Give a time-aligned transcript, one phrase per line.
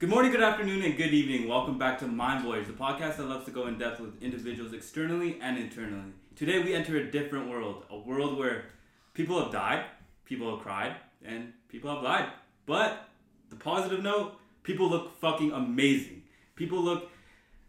[0.00, 1.48] Good morning, good afternoon, and good evening.
[1.48, 4.72] Welcome back to Mind Voyage, the podcast that loves to go in depth with individuals
[4.72, 6.12] externally and internally.
[6.36, 8.66] Today, we enter a different world, a world where
[9.12, 9.86] people have died,
[10.24, 12.28] people have cried, and people have lied.
[12.64, 13.08] But
[13.50, 16.22] the positive note, people look fucking amazing.
[16.54, 17.10] People look,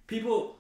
[0.05, 0.59] people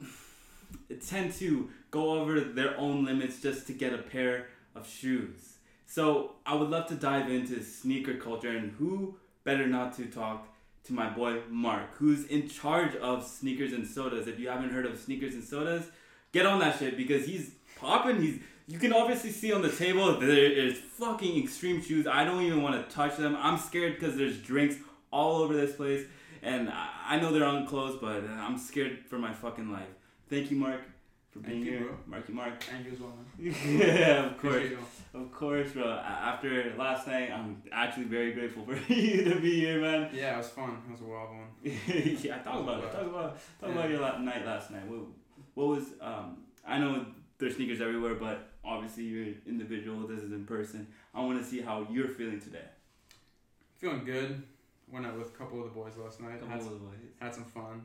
[1.07, 5.57] tend to go over their own limits just to get a pair of shoes.
[5.85, 10.48] So, I would love to dive into sneaker culture, and who better not to talk
[10.85, 14.27] to my boy Mark, who's in charge of sneakers and sodas.
[14.27, 15.85] If you haven't heard of sneakers and sodas,
[16.31, 18.21] get on that shit because he's popping.
[18.21, 18.39] He's
[18.69, 22.05] you can obviously see on the table there is fucking extreme shoes.
[22.05, 23.35] I don't even want to touch them.
[23.39, 24.75] I'm scared because there's drinks
[25.11, 26.05] all over this place,
[26.43, 29.87] and I, know they're unclosed, but I'm scared for my fucking life.
[30.29, 30.81] Thank you, Mark,
[31.31, 31.79] for being you, here.
[31.81, 31.95] bro.
[32.07, 32.61] Marky Mark.
[32.63, 33.55] Thank you as well, man.
[33.79, 34.63] yeah, of course.
[35.13, 35.87] Of course, bro.
[35.89, 40.09] After last night, I'm actually very grateful for you to be here, man.
[40.13, 40.77] Yeah, it was fun.
[40.87, 41.47] It was a wild one.
[41.63, 42.91] yeah, talk about it.
[42.91, 43.89] Talk about talk about Yeah.
[43.91, 44.85] your la- night last night.
[44.87, 45.01] What,
[45.53, 46.37] what was um?
[46.67, 47.05] I know
[47.37, 50.07] there's sneakers everywhere, but obviously you're an individual.
[50.07, 50.87] This is in person.
[51.13, 52.65] I want to see how you're feeling today.
[53.77, 54.43] Feeling good.
[54.91, 56.33] Went out with a couple of the boys last night.
[56.39, 56.97] Couple Had, of some, the boys.
[57.19, 57.81] had some fun.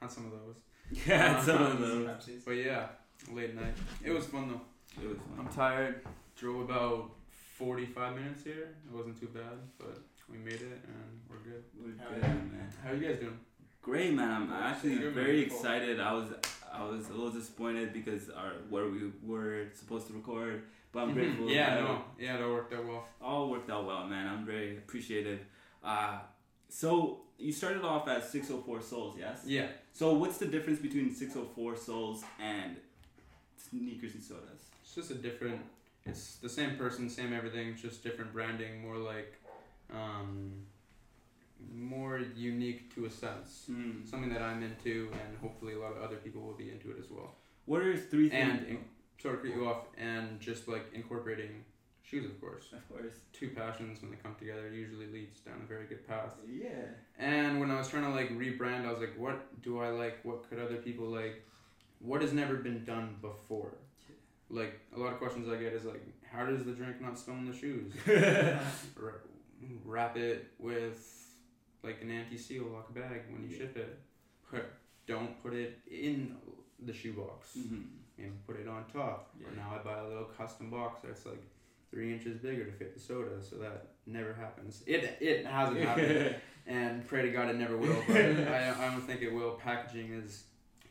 [0.00, 0.56] Had some of those.
[1.06, 2.08] Yeah, Uh, some of those.
[2.44, 2.86] But yeah,
[3.32, 3.74] late night.
[4.04, 5.02] It was fun though.
[5.02, 5.36] It was fun.
[5.38, 6.00] I'm tired.
[6.36, 7.10] Drove about
[7.58, 8.74] 45 minutes here.
[8.88, 9.98] It wasn't too bad, but
[10.30, 11.62] we made it and we're good.
[11.78, 12.68] We're Hell good, man.
[12.84, 13.38] How you guys doing?
[13.82, 14.30] Great, man.
[14.30, 15.24] I'm actually Good, man.
[15.24, 15.56] very Cool.
[15.56, 16.00] excited.
[16.00, 16.28] I was
[16.72, 20.62] I was a little disappointed because our where we were supposed to record,
[20.92, 21.48] but I'm grateful.
[21.50, 22.04] Yeah, that no.
[22.18, 23.04] Yeah, that worked out well.
[23.22, 24.26] all worked out well, man.
[24.28, 25.40] I'm very appreciative.
[25.82, 26.18] Uh,
[26.68, 29.42] so you started off at 604 Souls, yes?
[29.46, 29.68] Yeah.
[29.92, 32.76] So what's the difference between 604 Souls and
[33.56, 34.70] sneakers and sodas?
[34.82, 35.60] It's just a different.
[36.04, 39.34] It's the same person, same everything, just different branding, more like,
[39.92, 40.52] um,
[41.74, 43.64] more unique to a sense.
[43.66, 44.04] Hmm.
[44.04, 46.96] Something that I'm into, and hopefully a lot of other people will be into it
[47.00, 47.34] as well.
[47.64, 48.60] What are three things?
[48.60, 48.78] And in,
[49.20, 51.64] sorry to cut you off, and just like incorporating
[52.08, 52.66] shoes, of course.
[52.72, 53.14] of course.
[53.32, 56.34] Two passions when they come together usually leads down a very good path.
[56.48, 56.68] Yeah.
[57.18, 60.24] And when I was trying to like rebrand, I was like, what do I like?
[60.24, 61.42] What could other people like?
[61.98, 63.74] What has never been done before?
[64.48, 66.02] Like a lot of questions I get is like,
[66.32, 67.92] how does the drink not spill in the shoes?
[68.96, 69.12] Ra-
[69.84, 71.00] wrap it with
[71.82, 73.58] like an anti-seal lock bag when you Yeah.
[73.58, 73.98] ship it.
[74.50, 74.64] Put
[75.06, 76.36] don't put it in
[76.80, 77.54] the shoebox.
[77.54, 77.82] hmm
[78.18, 79.28] and put it on top.
[79.38, 79.48] Yeah.
[79.48, 81.42] Or now I buy a little custom box that's like
[81.90, 84.82] three inches bigger to fit the soda, so that never happens.
[84.86, 86.36] It it hasn't happened,
[86.66, 88.02] and pray to God it never will.
[88.06, 89.52] But I I don't think it will.
[89.52, 90.44] Packaging is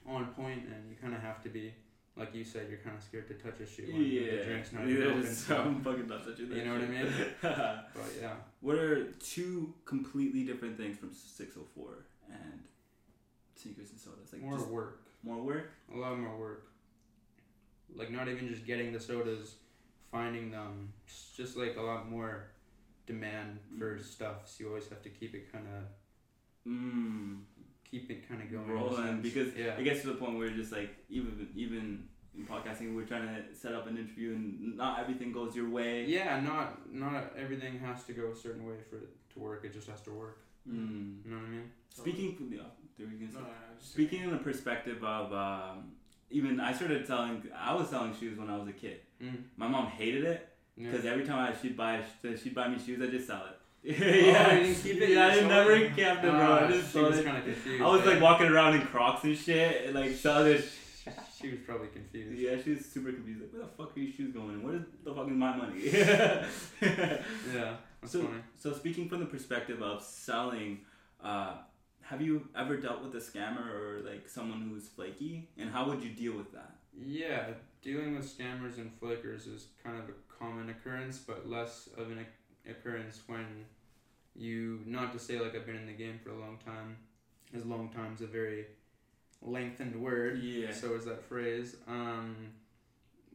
[0.08, 1.74] on point, and you kind of have to be.
[2.18, 4.38] Like you said, you're kind of scared to touch a shoe yeah.
[4.38, 5.36] the drink's not even yeah, open.
[5.36, 7.14] So, I'm fucking not touching that You know what I mean?
[7.42, 12.62] but yeah, what are two completely different things from 604 and
[13.56, 14.32] sneakers and sodas?
[14.32, 15.02] Like more just work.
[15.24, 15.72] more work?
[15.94, 16.68] A lot more work.
[17.94, 19.56] Like not even just getting the sodas,
[20.16, 20.94] finding them.
[21.06, 22.34] It's just like a lot more
[23.06, 24.38] demand for stuff.
[24.50, 25.84] So you always have to keep it kind of
[26.68, 27.42] Mm.
[27.92, 28.68] keep it kind of going.
[28.68, 32.96] rolling because yeah, it gets to the point where just like even even in podcasting
[32.96, 35.94] we're trying to set up an interview and not everything goes your way.
[36.18, 39.60] yeah, not not everything has to go a certain way for it to work.
[39.68, 40.38] It just has to work.
[40.68, 41.24] Mm.
[41.24, 41.68] You know what I mean?
[41.90, 42.58] Speaking from the
[42.98, 43.26] there we.
[43.28, 45.92] No, no, no, Speaking in the perspective of um,
[46.32, 49.00] even I started selling I was selling shoes when I was a kid.
[49.22, 49.44] Mm.
[49.58, 50.48] My mom hated it
[50.78, 50.92] Yeah.
[50.92, 52.02] because every time I she'd buy
[52.42, 53.58] she'd buy me shoes I just sell it.
[53.88, 55.10] Oh, you didn't keep it?
[55.12, 56.40] Yeah, I never kept it, bro.
[56.42, 57.26] Ah, I just sold was it.
[57.26, 57.84] kind of confused.
[57.84, 60.62] I was like walking around in Crocs and shit, and like selling.
[61.40, 62.40] She was probably confused.
[62.40, 63.42] Yeah, she was super confused.
[63.42, 64.64] Like, where the fuck are your shoes going?
[64.64, 65.82] Where the fuck is my money?
[67.54, 67.76] Yeah,
[68.06, 68.40] So- funny.
[68.58, 70.80] so speaking from the perspective of selling,
[71.24, 71.58] uh,
[72.10, 76.04] have you ever dealt with a scammer or like someone who's flaky, and how would
[76.04, 76.76] you deal with that?
[76.98, 77.48] Yeah,
[77.82, 82.20] dealing with scammers and flakers is kind of a common occurrence, but less of an
[82.20, 83.66] oc- occurrence when
[84.36, 86.98] you, not to say like I've been in the game for a long time,
[87.56, 88.66] as long time's a very
[89.42, 90.72] lengthened word, Yeah.
[90.74, 91.76] so is that phrase.
[91.88, 92.36] Um,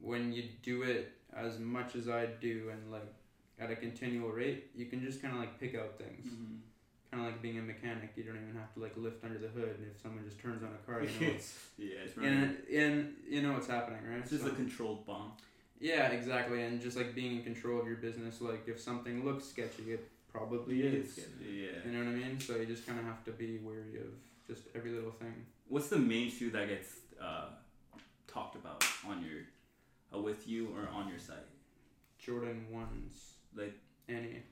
[0.01, 3.13] when you do it as much as I do and like
[3.59, 6.27] at a continual rate, you can just kind of like pick out things.
[6.33, 6.59] Mhm.
[7.11, 9.49] Kind of like being a mechanic, you don't even have to like lift under the
[9.49, 12.57] hood, and if someone just turns on a car, you know it's yeah, it's and
[12.73, 14.19] and you know what's happening, right?
[14.21, 15.33] It's just So- a controlled bomb.
[15.81, 18.41] yeah, exactly, and just like being in control of your business.
[18.41, 21.19] Like if something looks sketchy, it probably Yeah, is.
[21.41, 21.71] yeah.
[21.85, 22.39] You know what I mean?
[22.39, 24.13] So you just kind of have to be wary of
[24.47, 25.35] just every little thing.
[25.69, 26.91] What's the main shoe that gets
[27.21, 27.47] uh,
[28.29, 29.41] talked about on your,
[30.15, 31.39] uh, with you or on your site?
[32.19, 33.75] Jordan ones, Like,
[34.09, 34.43] any,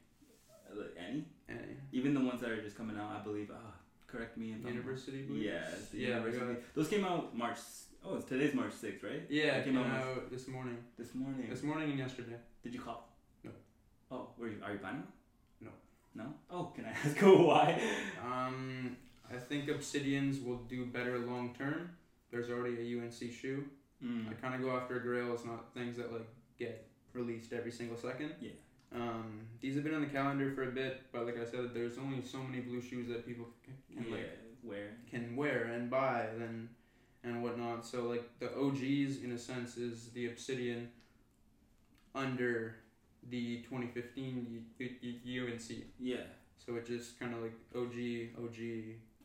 [0.77, 1.25] like any?
[1.49, 1.77] any.
[1.93, 3.51] Even the ones that are just coming out, I believe.
[3.51, 3.55] Uh,
[4.07, 5.43] Correct me if I'm University Blues.
[5.45, 5.61] Yeah,
[5.93, 6.55] yeah, University.
[6.55, 7.59] got- Those came out March.
[8.05, 9.23] Oh, it's today's March sixth, right?
[9.29, 10.79] Yeah, it came came out March- out this morning.
[10.97, 11.47] this morning.
[11.51, 12.37] This morning and yesterday.
[12.63, 13.07] Did you call?
[13.45, 13.51] No.
[14.11, 14.57] Oh, were you?
[14.65, 15.09] Are you buying them?
[15.61, 15.71] No.
[16.15, 16.35] No.
[16.51, 17.79] Oh, can I ask why?
[18.25, 18.97] Um,
[19.31, 21.91] I think Obsidians will do better long term.
[22.31, 23.65] There's already a UNC shoe.
[24.03, 24.31] Mm.
[24.31, 26.27] I kind of go after grails, not things that like
[26.59, 28.33] get released every single second.
[28.41, 28.53] Yeah.
[28.95, 31.99] Um, these have been on the calendar for a bit, but like I said, there's
[31.99, 34.17] only so many blue shoes that people can, can yeah.
[34.17, 34.97] like Where?
[35.11, 36.69] can wear and buy and
[37.25, 37.85] and whatnot.
[37.85, 40.89] So like the OGs in a sense is the Obsidian
[42.15, 42.77] under
[43.29, 45.85] the 2015 U- U- UNC.
[45.99, 46.17] Yeah.
[46.57, 48.59] So it just kind of like OG, OG,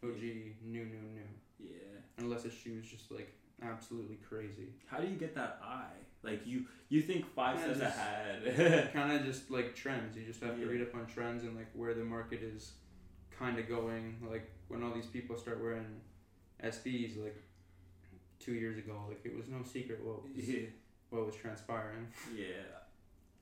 [0.04, 0.22] OG,
[0.64, 1.22] new, new, new.
[1.60, 2.00] Yeah.
[2.18, 4.74] Unless shoe is just like absolutely crazy.
[4.86, 6.04] How do you get that eye?
[6.24, 8.90] Like you, you think five Kinda steps just- ahead.
[8.94, 10.16] kind of just like trends.
[10.18, 10.66] You just have Yeah.
[10.66, 12.72] to read up on trends and like where the market is
[13.38, 14.18] kind of going.
[14.30, 15.86] Like when all these people start wearing
[16.64, 17.36] SBs, like
[18.40, 20.68] two years ago, like it was no secret what was, yeah.
[21.10, 22.08] what was transpiring.
[22.36, 22.46] Yeah.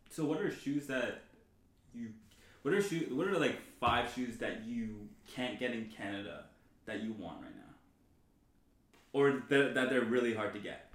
[0.09, 1.21] So what are shoes that
[1.93, 2.09] you?
[2.63, 3.07] What are shoe?
[3.11, 6.45] What are like five shoes that you can't get in Canada
[6.85, 7.61] that you want right now?
[9.13, 10.91] Or that, that they're really hard to get.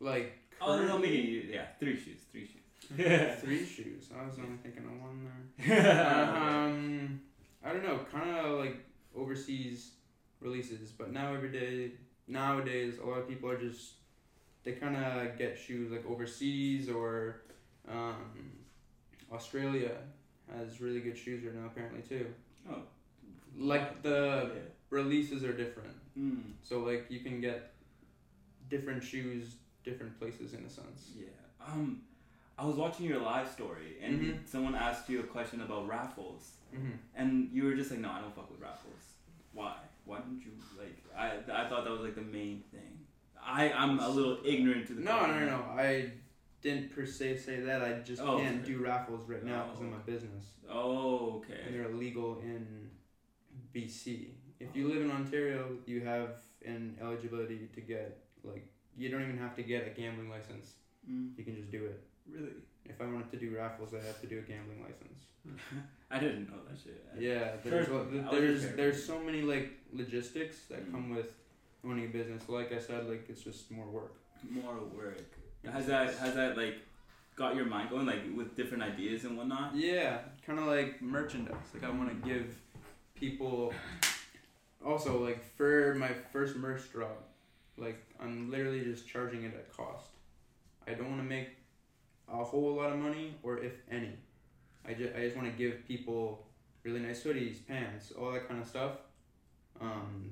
[0.00, 2.56] Like Oh no, no, currently- maybe yeah, three shoes, three shoes.
[3.40, 4.10] three shoes.
[4.18, 5.28] I was only thinking of one
[5.66, 6.06] there.
[6.66, 7.20] um,
[7.64, 8.76] I don't know, kind of like
[9.16, 9.92] overseas
[10.40, 11.92] releases, but now every day
[12.26, 13.92] nowadays a lot of people are just
[14.64, 17.42] they kind of get shoes like overseas or
[17.88, 18.50] um,
[19.32, 19.92] Australia
[20.54, 22.26] has really good shoes right now apparently too.
[22.70, 22.82] oh.
[23.56, 24.60] Like the yeah.
[24.90, 27.72] releases are different, Mm, so like you can get
[28.68, 31.10] different shoes different places in a sense.
[31.16, 31.26] yeah.
[31.64, 32.02] Um,
[32.58, 34.46] I was watching your live story and Mhm.
[34.46, 36.56] someone asked you a question about raffles.
[36.74, 36.90] Mm-hmm.
[37.14, 39.02] And you were just like, no, I don't fuck with raffles.
[39.52, 39.76] Why?
[40.04, 40.96] Why didn't you like?
[41.16, 41.26] I
[41.62, 42.92] I thought that was like the main thing.
[43.42, 45.02] I I'm a little ignorant to the.
[45.02, 45.62] No, no, no, no.
[45.88, 46.12] I
[46.62, 47.80] didn't per se say that.
[47.82, 48.72] I just Oh, can't okay.
[48.72, 49.84] do raffles right now because Oh.
[49.86, 51.70] of my business, Oh, and okay.
[51.72, 52.90] they're illegal in
[53.74, 54.34] BC.
[54.58, 58.66] If you live in Ontario, you have an eligibility to get like
[59.00, 60.66] you don't even have to get a gambling license.
[61.10, 61.98] Mm, You can just do it.
[62.30, 62.52] really?
[62.84, 65.20] If I wanted to do raffles, I have to do a gambling license.
[66.10, 67.02] I didn't know that shit.
[67.18, 68.00] Yeah, there's Sure.
[68.02, 69.68] a- I there's there's so many like
[70.00, 70.92] logistics that Mm.
[70.92, 71.30] come with
[71.84, 72.42] owning a business.
[72.48, 74.14] Like I said, like it's just more work.
[74.58, 75.22] More work.
[75.76, 76.76] Has that has that like
[77.36, 79.74] got your mind going like with different ideas and whatnot?
[79.74, 81.68] Yeah, kind of like merchandise.
[81.74, 82.46] Like I want to give
[83.14, 83.72] people.
[84.84, 87.28] Also, like for my first merch drop,
[87.80, 90.08] like I'm literally just charging it at cost.
[90.86, 91.48] I don't want to make
[92.28, 94.12] a whole lot of money, or if any.
[94.86, 96.46] I just I just want to give people
[96.84, 98.92] really nice hoodies, pants, all that kind of stuff.
[99.80, 100.30] Um,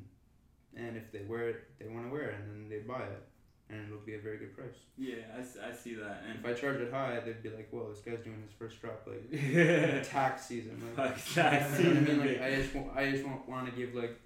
[0.77, 3.23] and if they wear it, they want to wear it, and then they buy it,
[3.71, 4.77] and it'll be a very good price.
[4.97, 5.41] Yeah, I,
[5.71, 6.23] I see that.
[6.39, 9.07] If I charge it high, they'd be like, "Well, this guy's doing his first drop
[9.07, 9.31] like
[10.05, 12.05] tax season." Like, fuck tax what I mean?
[12.07, 12.21] season.
[12.21, 14.19] Like, I just want, I just want, want to give like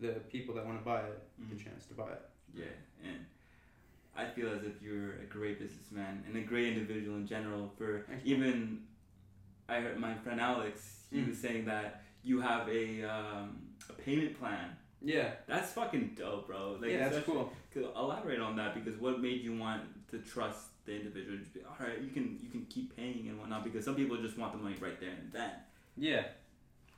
[0.00, 1.64] the people that want to buy it the Mhm.
[1.64, 2.22] chance to buy it.
[2.54, 2.64] Yeah,
[3.04, 3.24] and
[4.16, 7.70] I feel as if you're a great businessman and a great individual in general.
[7.78, 8.82] For even,
[9.68, 11.04] I heard my friend Alex.
[11.10, 11.28] He Mm.
[11.28, 13.58] was saying that you have a um,
[13.88, 14.76] a payment plan.
[15.00, 16.76] Yeah, That's fucking dope, bro.
[16.80, 17.52] Like, yeah, that's cool.
[17.72, 21.38] Could elaborate on that because what made you want to trust the individual?
[21.54, 24.36] Be, all right, you can you can keep paying and whatnot because some people just
[24.36, 25.50] want the money right there and then.
[25.96, 26.24] Yeah.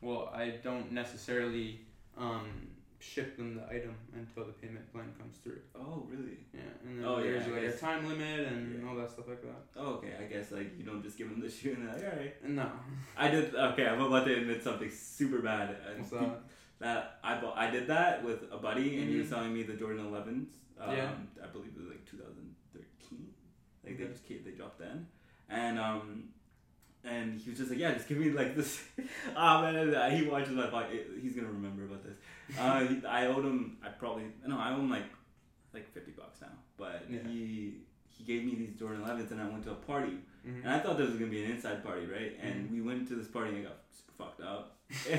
[0.00, 1.80] Well, I don't necessarily
[2.16, 2.48] um,
[3.00, 5.60] ship them the item until the payment plan comes through.
[5.74, 6.38] Oh, really?
[6.52, 8.88] Yeah, and then Oh, yeah, there's I like a time limit and Yeah.
[8.88, 9.62] all that stuff like that.
[9.76, 10.12] Oh, okay.
[10.20, 12.48] I guess like you don't just give them the shoe and they're like, all right.
[12.48, 12.70] No,
[13.16, 13.54] I did.
[13.54, 15.76] Okay, I'm about to admit something super bad.
[15.96, 16.40] What's that?
[16.80, 19.74] that I bought, I did that with a buddy, and he was selling me the
[19.74, 20.46] Jordan 11s.
[20.78, 21.10] Um, Yeah.
[21.42, 23.26] I believe it was like 2013.
[23.84, 25.06] Like they just came, they dropped then,
[25.48, 26.24] and um,
[27.04, 28.82] and he was just like, yeah, just give me like this.
[29.36, 31.20] Ah man, uh, he watches my podcast.
[31.22, 32.16] He's gonna remember about this.
[32.58, 33.78] Uh, he, I owed him.
[33.84, 35.04] I probably no, I owe him like
[35.72, 36.48] like 50 bucks now.
[36.76, 37.18] But Yeah.
[37.26, 37.74] he
[38.08, 40.16] he gave me these Jordan 11s, and I went to a party.
[40.46, 40.64] Mhm.
[40.64, 42.36] And I thought this was gonna be an inside party, right?
[42.42, 42.72] And Mhm.
[42.72, 44.76] we went to this party and I got super fucked up.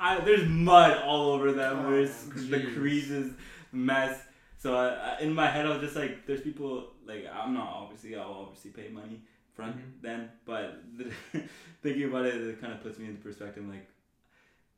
[0.00, 1.84] I, there's mud all over them.
[1.86, 3.32] Oh, there's the creases,
[3.72, 4.20] mess.
[4.58, 7.68] So I, I, in my head, I was just like, "There's people like I'm not
[7.68, 9.22] obviously I'll obviously pay money
[9.58, 10.00] front Mhm.
[10.06, 10.68] then, but
[11.82, 13.64] thinking about it, it kind of puts me into perspective.
[13.68, 13.86] Like,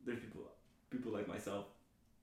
[0.06, 0.42] there's people
[0.90, 1.66] people like myself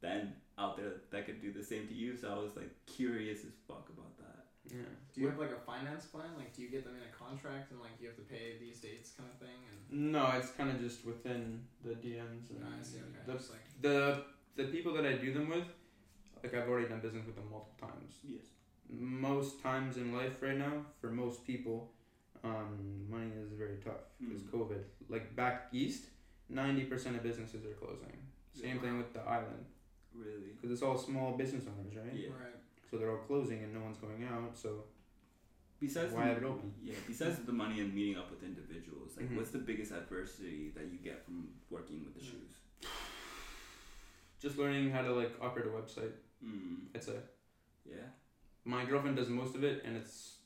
[0.02, 2.18] then out there that could do the same to you.
[2.18, 4.46] So I was like curious as fuck about that.
[4.70, 4.92] Yeah.
[5.14, 6.32] Do you have like a finance plan?
[6.36, 8.80] Like, do you get them in a contract and like you have to pay these
[8.88, 9.58] dates kind of thing?
[9.70, 12.98] And No, it's kind of just within the DMs and no, I see.
[12.98, 13.24] Okay.
[13.28, 14.24] the Just like the
[14.56, 15.68] the people that I do them with.
[16.44, 18.14] Like I've already done business with them multiple times.
[18.24, 18.46] Yes.
[18.90, 21.78] Most times in life right now, for most people,
[22.44, 24.50] um, money is very tough because Mm.
[24.52, 24.84] COVID.
[25.10, 26.06] Like back east,
[26.50, 28.18] ninety percent of businesses are closing.
[28.54, 29.66] Same thing with the island
[30.16, 30.50] Really?
[30.56, 32.14] because it's all small business owners, right?
[32.14, 32.30] Yeah.
[32.30, 32.56] right.
[32.90, 34.58] So they're all closing and no one's going out.
[34.58, 34.86] So
[35.80, 36.74] Besides Why the, have it open?
[36.82, 36.96] Yeah.
[37.06, 39.36] Besides the money and meeting up with individuals, like Mhm.
[39.38, 42.32] what's the biggest adversity that you get from working with the Mm.
[42.32, 42.88] shoes?
[44.40, 46.14] just learning how to like operate a website.
[46.44, 46.88] Mm.
[46.96, 47.20] I'd say
[47.86, 48.08] Yeah.
[48.66, 50.37] my girlfriend does most of it, and it's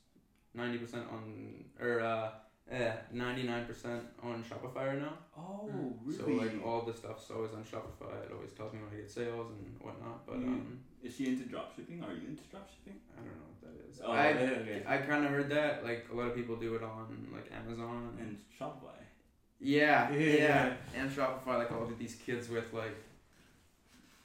[0.54, 2.30] ninety percent on or uh,
[2.70, 5.14] eh, ninety nine percent on Shopify right now.
[5.36, 5.94] Oh, Mm.
[6.04, 6.18] really?
[6.18, 8.24] So like all the stuff's always on Shopify.
[8.26, 10.26] It always tells me when I get sales and whatnot.
[10.26, 11.98] But You- um, Is she into dropshipping?
[12.06, 12.98] Are you into dropshipping?
[13.14, 14.00] I don't know what that is.
[14.04, 14.28] Oh, I
[14.62, 14.82] okay.
[14.86, 18.16] I kind of heard that like a lot of people do it on like Amazon
[18.20, 18.98] And Shopify.
[19.60, 20.18] yeah, Yeah.
[20.36, 22.96] yeah and Shopify like all of these kids with like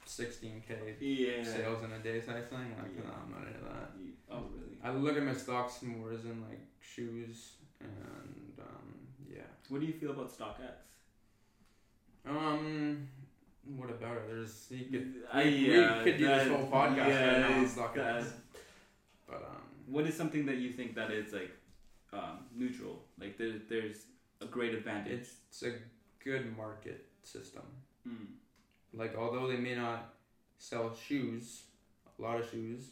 [0.08, 1.42] sixteen k Yeah.
[1.44, 2.74] sales in a day type thing.
[2.78, 3.04] Like Yeah.
[3.08, 3.90] no, I'm not into that.
[4.02, 4.76] You- oh, really?
[4.82, 8.88] I look at my stocks more as in like shoes and um
[9.28, 9.42] yeah.
[9.68, 10.72] What do you feel about StockX?
[12.26, 13.08] Um,
[13.76, 14.26] what about it?
[14.28, 15.50] There's you could I, we
[15.80, 17.94] yeah, could do this that- whole podcast yeah, right now on StockX.
[17.94, 18.32] that-
[19.26, 21.52] But um, What is something that you think that is like
[22.12, 23.04] um, neutral?
[23.20, 24.06] Like there, there's
[24.40, 25.12] a great advantage.
[25.20, 25.72] it's, it's a
[26.24, 27.62] good market system.
[28.08, 28.26] Mm.
[28.94, 30.14] Like although they may not
[30.58, 31.62] sell shoes,
[32.18, 32.90] a lot of shoes,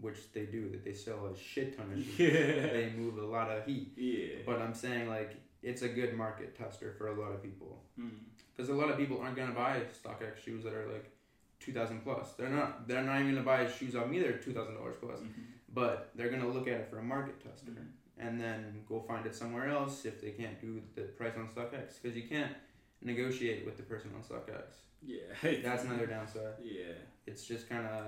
[0.00, 2.18] which they do, that they sell a shit ton of shoes.
[2.18, 2.72] Yeah.
[2.72, 3.92] They move a lot of heat.
[3.96, 4.42] Yeah.
[4.46, 7.82] But I'm saying like it's a good market tester for a lot of people.
[7.98, 8.10] Mm.
[8.54, 11.10] Because a lot of people aren't gonna buy StockX shoes that are like
[11.60, 12.32] two thousand plus.
[12.34, 12.86] They're not.
[12.86, 14.20] They're not even gonna buy shoes off me.
[14.20, 15.20] They're two thousand dollars plus.
[15.20, 15.32] Mhm.
[15.72, 17.86] But they're gonna look at it for a market tester, Mhm.
[18.18, 22.00] and then go find it somewhere else if they can't do the price on StockX.
[22.00, 22.52] Because you can't
[23.02, 24.62] negotiate with the person on StockX.
[25.04, 25.60] Yeah.
[25.62, 26.54] That's another downside.
[26.62, 26.92] Yeah.
[27.26, 28.06] It's just kind of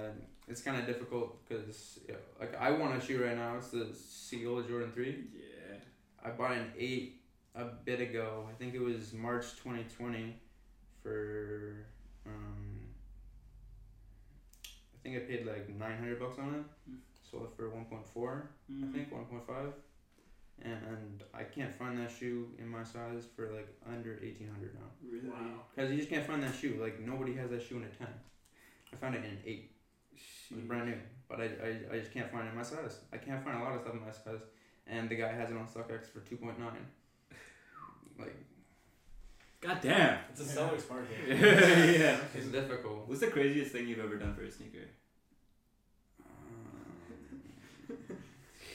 [0.48, 3.56] it's kind of difficult because yeah, like I want a shoe right now.
[3.56, 5.24] It's the Seal Jordan Three.
[5.34, 5.76] Yeah.
[6.24, 7.20] I bought an eight
[7.54, 8.46] a bit ago.
[8.50, 10.34] I think it was March 2020
[11.02, 11.86] for
[12.26, 12.80] um
[14.64, 16.90] I think I paid like 900 bucks on it.
[16.90, 16.96] Mm.
[17.30, 18.88] Sold it for 1.4, Mm.
[18.88, 19.72] I think 1.5.
[20.62, 24.80] And I can't find that shoe in my size for like under 1800 now.
[25.04, 25.28] Really.
[25.28, 25.62] Wow.
[25.76, 26.78] Cuz you just can't find that shoe.
[26.80, 28.08] Like nobody has that shoe in a 10.
[28.92, 29.70] I found it in an 8.
[30.50, 30.96] It was brand new,
[31.28, 33.00] but I, I, I just can't find it in my size.
[33.12, 34.40] I can't find a lot of stuff in my size,
[34.86, 36.86] and the guy has it on StockX for two point nine.
[38.18, 38.34] Like
[39.60, 40.18] God damn.
[40.30, 41.16] It's a seller's market.
[41.28, 42.18] yeah.
[42.34, 43.08] it's difficult.
[43.08, 44.86] What's the craziest thing you've ever done for a sneaker?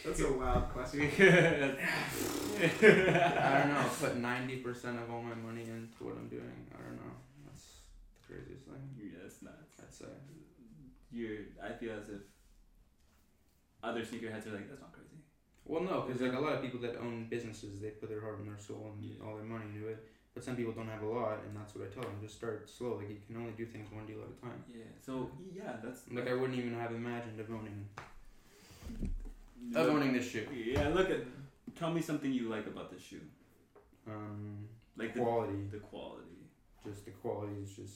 [0.06, 1.02] That's a wild question.
[1.12, 1.14] I
[3.60, 3.86] don't know.
[4.00, 6.66] Put ninety percent of all my money into what I'm doing.
[6.74, 7.14] I don't know.
[7.46, 7.66] That's
[8.22, 8.90] the craziest thing.
[8.98, 9.76] Yeah, that's nuts.
[9.82, 10.06] I'd say.
[11.12, 11.38] You're.
[11.64, 12.22] I feel as if
[13.84, 15.08] other sneakerheads are like, that's not crazy.
[15.66, 18.40] Well, no, because like a lot of people that own businesses, they put their heart
[18.40, 19.24] and their soul and Yeah.
[19.26, 20.04] all their money into it.
[20.34, 22.16] But some people don't have a lot, and that's what I tell them.
[22.22, 22.96] Just start slow.
[22.98, 24.64] Like you can only do things one deal at a time.
[24.72, 24.84] Yeah.
[25.06, 27.86] So yeah, that's Like I wouldn't even have imagined of owning
[29.70, 30.48] Look- of owning this shoe.
[30.54, 31.20] Yeah, look at.
[31.76, 33.22] Tell me something you like about this shoe.
[34.08, 35.68] Um, Like quality.
[35.72, 36.26] the quality.
[36.86, 37.96] Just the quality is just.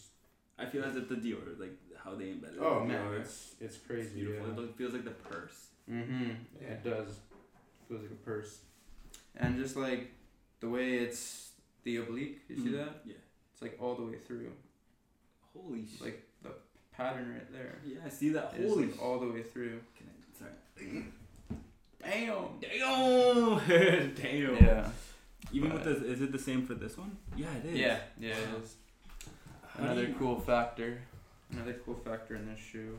[0.57, 2.57] I feel as if the Dior, like how they embedded.
[2.57, 2.62] It.
[2.63, 4.13] Oh the man, Dior, it's it's it's crazy.
[4.15, 4.45] beautiful.
[4.45, 4.55] It Yeah.
[4.60, 5.67] look- feels like the purse.
[5.89, 6.29] Mm-hmm.
[6.62, 6.67] Yeah.
[6.67, 7.19] It does.
[7.88, 8.60] Feels like a purse.
[9.36, 10.12] And just like
[10.62, 11.51] the way it's
[11.84, 12.77] the oblique, you see Mhm.
[12.86, 13.01] that?
[13.05, 13.15] Yeah.
[13.53, 14.51] It's like all the way through.
[15.53, 16.01] Holy shit.
[16.01, 16.51] Like the
[16.91, 17.79] pattern right there.
[17.86, 18.53] yeah, I see that.
[18.57, 19.81] It's Holy like all the way through.
[19.98, 21.03] Can I, sorry.
[22.05, 22.59] Damn.
[22.62, 24.13] Damn.
[24.15, 24.55] Damn.
[24.63, 24.89] Yeah.
[25.51, 27.17] Even But- with this, is it the same for this one?
[27.35, 27.79] Yeah, it is.
[27.79, 27.97] Yeah.
[28.19, 28.29] Yeah.
[28.31, 28.75] It is.
[29.77, 31.00] Another you- cool factor.
[31.51, 32.97] Another cool factor in this shoe.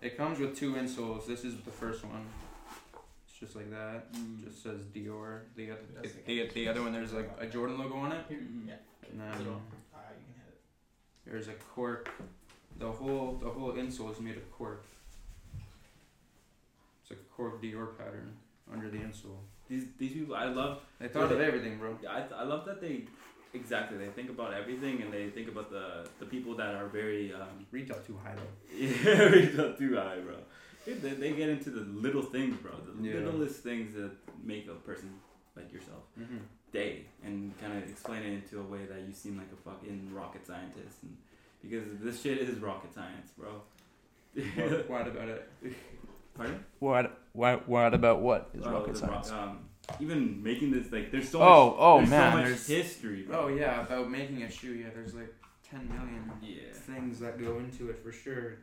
[0.00, 1.26] It comes with two insoles.
[1.26, 2.26] This is the first one.
[3.28, 4.12] It's just like that.
[4.12, 4.42] Mm.
[4.44, 5.40] Just says Dior.
[5.56, 8.24] The other, That's the, the other one, there's like a Jordan logo on it.
[8.28, 8.66] Here, Mhm.
[8.68, 8.74] yeah.
[9.10, 9.60] And then Little.
[9.94, 10.60] Ah, you can hit it.
[11.30, 12.10] there's a cork.
[12.78, 14.84] The whole the whole insole is made of cork.
[17.46, 18.32] It's like a Dior pattern
[18.72, 19.38] under the insole.
[19.68, 20.80] These these people, I love.
[21.00, 21.96] They thought of everything, bro.
[22.08, 23.04] I I love that they
[23.54, 27.32] exactly they think about everything and they think about the the people that are very
[27.34, 28.54] um Retail too high though.
[28.74, 30.36] yeah we don't too high, bro.
[30.84, 32.72] Dude, They, they get into the little things, bro.
[32.86, 33.20] The Yeah.
[33.26, 34.10] littlest things that
[34.42, 35.08] make a person
[35.56, 36.38] like yourself Mm-hmm.
[36.72, 40.10] day and kind of explain it into a way that you seem like a fucking
[40.12, 41.16] rocket scientist and
[41.62, 43.52] because this shit is rocket science, bro.
[44.56, 45.48] What, what about it?
[46.34, 46.64] Pardon?
[46.80, 47.21] What?
[47.32, 47.68] What?
[47.68, 49.30] What about what is Oh, rocket the rock- science?
[49.30, 49.68] Um,
[50.00, 51.76] even making this like there's so Oh, much.
[51.78, 53.22] oh, there's man, so much there's- history.
[53.22, 53.38] Bro.
[53.40, 54.74] Oh yeah, about making a shoe.
[54.74, 56.72] Yeah, there's like ten million Yeah.
[56.72, 58.58] things that go into it for sure.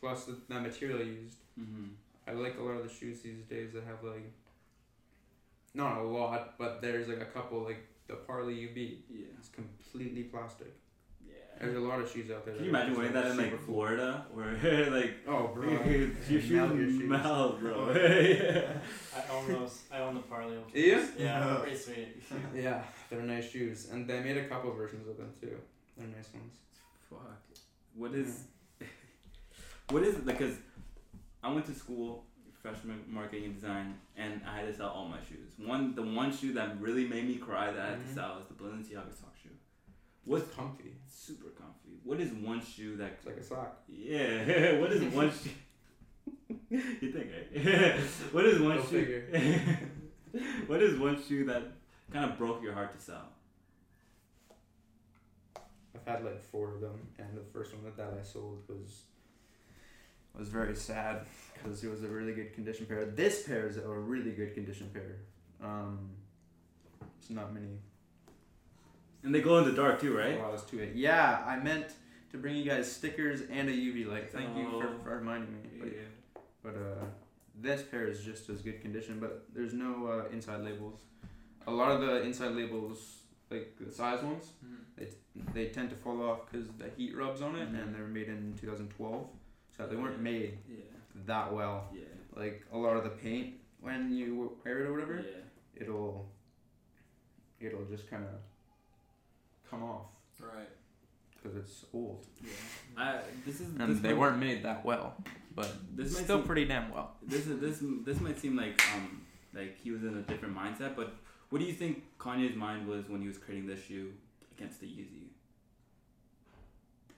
[0.00, 1.38] Plus the, the material used.
[1.58, 1.88] Mm-hmm.
[2.26, 4.30] I like a lot of the shoes these days that have like,
[5.74, 8.76] not a lot, but there's like a couple like the Parley UB.
[9.10, 9.26] Yeah.
[9.38, 10.72] It's completely plastic.
[11.60, 11.66] Yeah.
[11.66, 12.54] There's a lot of shoes out there.
[12.54, 13.58] Can you imagine wearing that in like cool.
[13.66, 15.68] Florida, where like Oh, bro.
[15.70, 15.90] your Melt
[16.28, 17.02] your shoes shoes.
[17.08, 17.92] melt, bro?
[17.92, 18.72] Yeah.
[19.16, 19.82] I own those.
[19.92, 20.56] I own the Parley.
[20.56, 20.74] Ultras.
[20.74, 21.06] Yeah?
[21.18, 22.22] Yeah, pretty sweet.
[22.54, 25.56] Yeah, they're nice shoes, and they made a couple versions of them too.
[25.98, 26.54] They're nice ones.
[27.10, 27.20] Fuck.
[27.94, 28.44] What is?
[29.90, 30.54] what is because
[31.42, 32.24] I went to school
[32.62, 35.52] freshman marketing and design, and I had to sell all my shoes.
[35.58, 38.14] One, the one shoe that really made me cry that I had to Mhm.
[38.14, 39.48] sell is the Balenciaga sock shoe.
[40.24, 40.94] What's What's comfy?
[41.08, 41.98] super comfy?
[42.04, 43.12] What is one shoe that?
[43.18, 43.82] It's like a sock.
[43.88, 44.78] Yeah.
[44.78, 45.50] what is one shoe?
[46.70, 48.00] you think, right?
[48.32, 49.22] what is one Go shoe?
[50.66, 51.62] what is one shoe that
[52.12, 53.28] kind of broke your heart to sell?
[55.94, 59.02] I've had like four of them, and the first one that, that I sold was
[60.38, 63.04] was very sad because it was a really good condition pair.
[63.04, 65.16] This pair is a really good condition pair.
[65.62, 66.10] Um,
[67.20, 67.78] it's not many
[69.22, 70.38] And they glow in the dark too, right?
[70.40, 70.94] Wow, to it.
[70.94, 71.86] Yeah, I meant
[72.32, 74.30] to bring you guys stickers and a UV light.
[74.30, 74.80] Thank you Oh.
[74.80, 75.68] for, for reminding me.
[75.80, 77.04] But, but uh,
[77.60, 81.00] this pair is just as good condition, but there's no uh, inside labels.
[81.66, 83.18] A lot of the inside labels,
[83.50, 84.46] like the size ones,
[85.54, 87.82] they tend to fall off because the heat rubs on it, Mhm.
[87.82, 89.26] and they were made in 2012,
[89.76, 90.76] so they weren't made Yeah.
[91.26, 91.88] that well.
[91.94, 92.02] Yeah.
[92.36, 95.82] Like a lot of the paint when you wear it or whatever, Yeah.
[95.82, 96.30] it'll
[97.60, 98.30] it'll just kind of
[99.70, 100.06] come off
[100.40, 100.68] Right.
[101.36, 102.26] because it's old.
[102.42, 102.50] Yeah.
[102.96, 105.14] I, this is And this they might, weren't made that well,
[105.54, 107.16] but This might still seem, pretty damn well.
[107.22, 109.22] this is this this might seem like um
[109.54, 111.14] like he was in a different mindset, but
[111.50, 114.12] what do you think Kanye's mind was when he was creating this shoe
[114.56, 115.26] against the Yeezy?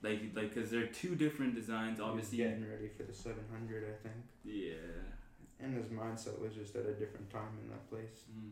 [0.01, 2.37] Like like because they're two different designs, obviously.
[2.39, 4.15] He was getting ready for the 700, I think.
[4.43, 4.73] Yeah.
[5.59, 8.25] And his mindset was just at a different time in that place.
[8.29, 8.49] Mm.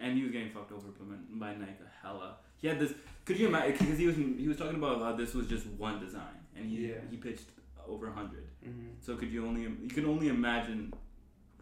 [0.00, 2.36] And he was getting fucked over by, by Nike hella.
[2.62, 2.94] He had this.
[3.24, 3.72] Could you imagine?
[3.78, 6.88] Because he was he was talking about how this was just one design, and he
[6.88, 6.94] Yeah.
[7.10, 7.50] he pitched
[7.86, 8.46] over a hundred.
[8.64, 8.88] Mm-hmm.
[9.00, 10.92] So could you only you can only imagine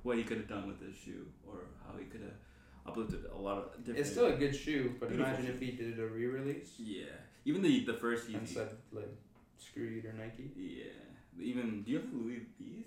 [0.03, 2.39] what he could have done with this shoe, or how he could have
[2.87, 3.99] uplifted a lot of different.
[4.01, 5.53] It's still a good shoe, but imagine shoe.
[5.53, 7.17] if he did a re-release yeah.
[7.45, 9.13] Even the the first and said like,
[9.59, 11.43] "Screw you to Nike." Yeah.
[11.51, 12.87] Even do you have the Louis V's?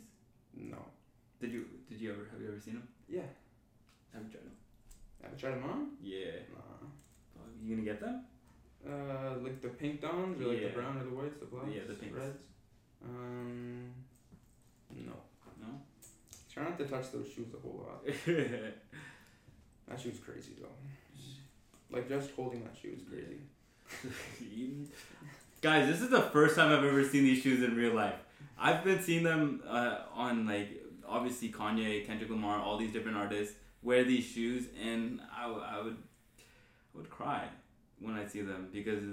[0.56, 0.78] No.
[1.41, 2.88] Did you did you ever have you ever seen them?
[3.10, 3.30] Yeah.
[4.13, 4.58] Have you tried them?
[5.23, 5.88] Have you tried them on?
[6.02, 6.45] Yeah.
[6.54, 6.88] Nah.
[7.62, 8.24] You gonna get them?
[8.86, 10.68] Uh, like the pink dons, or like Yeah.
[10.68, 12.18] the brown or the whites, the blacks, Yeah, the pinks.
[12.18, 12.38] reds.
[13.06, 13.92] Um,
[14.96, 15.13] no.
[15.62, 15.68] No.
[16.54, 18.04] Try not to touch those shoes a whole lot.
[19.88, 20.68] That shoe's crazy though.
[21.96, 23.42] Like just holding that shoe is crazy.
[25.62, 28.16] Guys, this is the first time I've ever seen these shoes in real life.
[28.58, 33.56] I've been seeing them uh, on like obviously Kanye, Kendrick Lamar, all these different artists
[33.82, 35.98] wear these shoes, and I, w- I would
[36.93, 37.47] would cry
[37.99, 39.03] when I see them because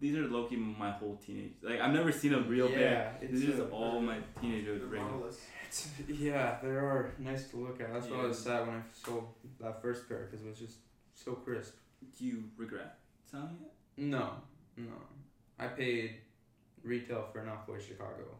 [0.00, 1.52] these are Loki my whole teenage.
[1.62, 3.14] Like I've never seen a real pair.
[3.20, 5.02] yeah, This is all my teenager They're bring.
[5.02, 5.40] marvelous.
[5.68, 7.92] It's, yeah, they are nice to look at.
[7.92, 8.52] That's why I was Yeah.
[8.58, 9.28] sad when I sold
[9.60, 10.78] that first pair because it was just
[11.14, 11.74] so crisp.
[12.18, 12.98] Do you regret
[13.30, 13.72] selling it?
[14.02, 14.32] No,
[14.76, 14.92] no.
[15.58, 16.16] I paid
[16.82, 18.36] retail for an Off-White Chicago.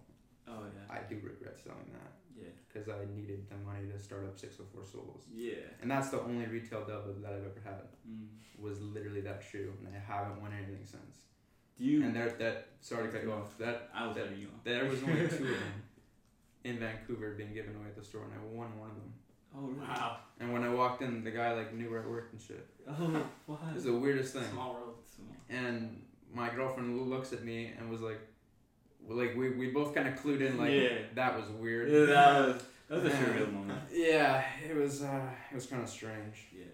[0.48, 0.94] Oh yeah.
[0.94, 2.48] I do regret selling that Yeah.
[2.68, 5.24] because I needed the money to start up 604 Souls.
[5.34, 5.54] Yeah.
[5.80, 8.26] And that's the only retail dub that I've ever had Mm.
[8.58, 11.22] was literally that shoe, and I haven't won anything since.
[11.78, 12.02] Do you?
[12.04, 13.56] And there, that sorry to cut you off.
[13.58, 14.64] That I was that- you off.
[14.64, 15.82] there was only two of them
[16.64, 19.12] in Vancouver being given away at the store, and I won one of them.
[19.54, 19.80] Oh really?
[19.88, 20.18] Wow.
[20.40, 22.66] And when I walked in, the guy like knew where I worked and shit.
[22.88, 23.60] Oh what?
[23.68, 24.44] This is the weirdest thing.
[24.52, 24.94] Small world.
[25.48, 28.26] And my girlfriend looks at me and was like, well,
[29.08, 30.98] like we, we both kind of clued in like Yeah.
[31.14, 31.90] that was weird.
[31.90, 33.22] Yeah, that was that was a Yeah.
[33.24, 33.80] surreal moment.
[33.92, 36.46] Yeah, it was uh, it was kind of strange.
[36.56, 36.64] Yeah.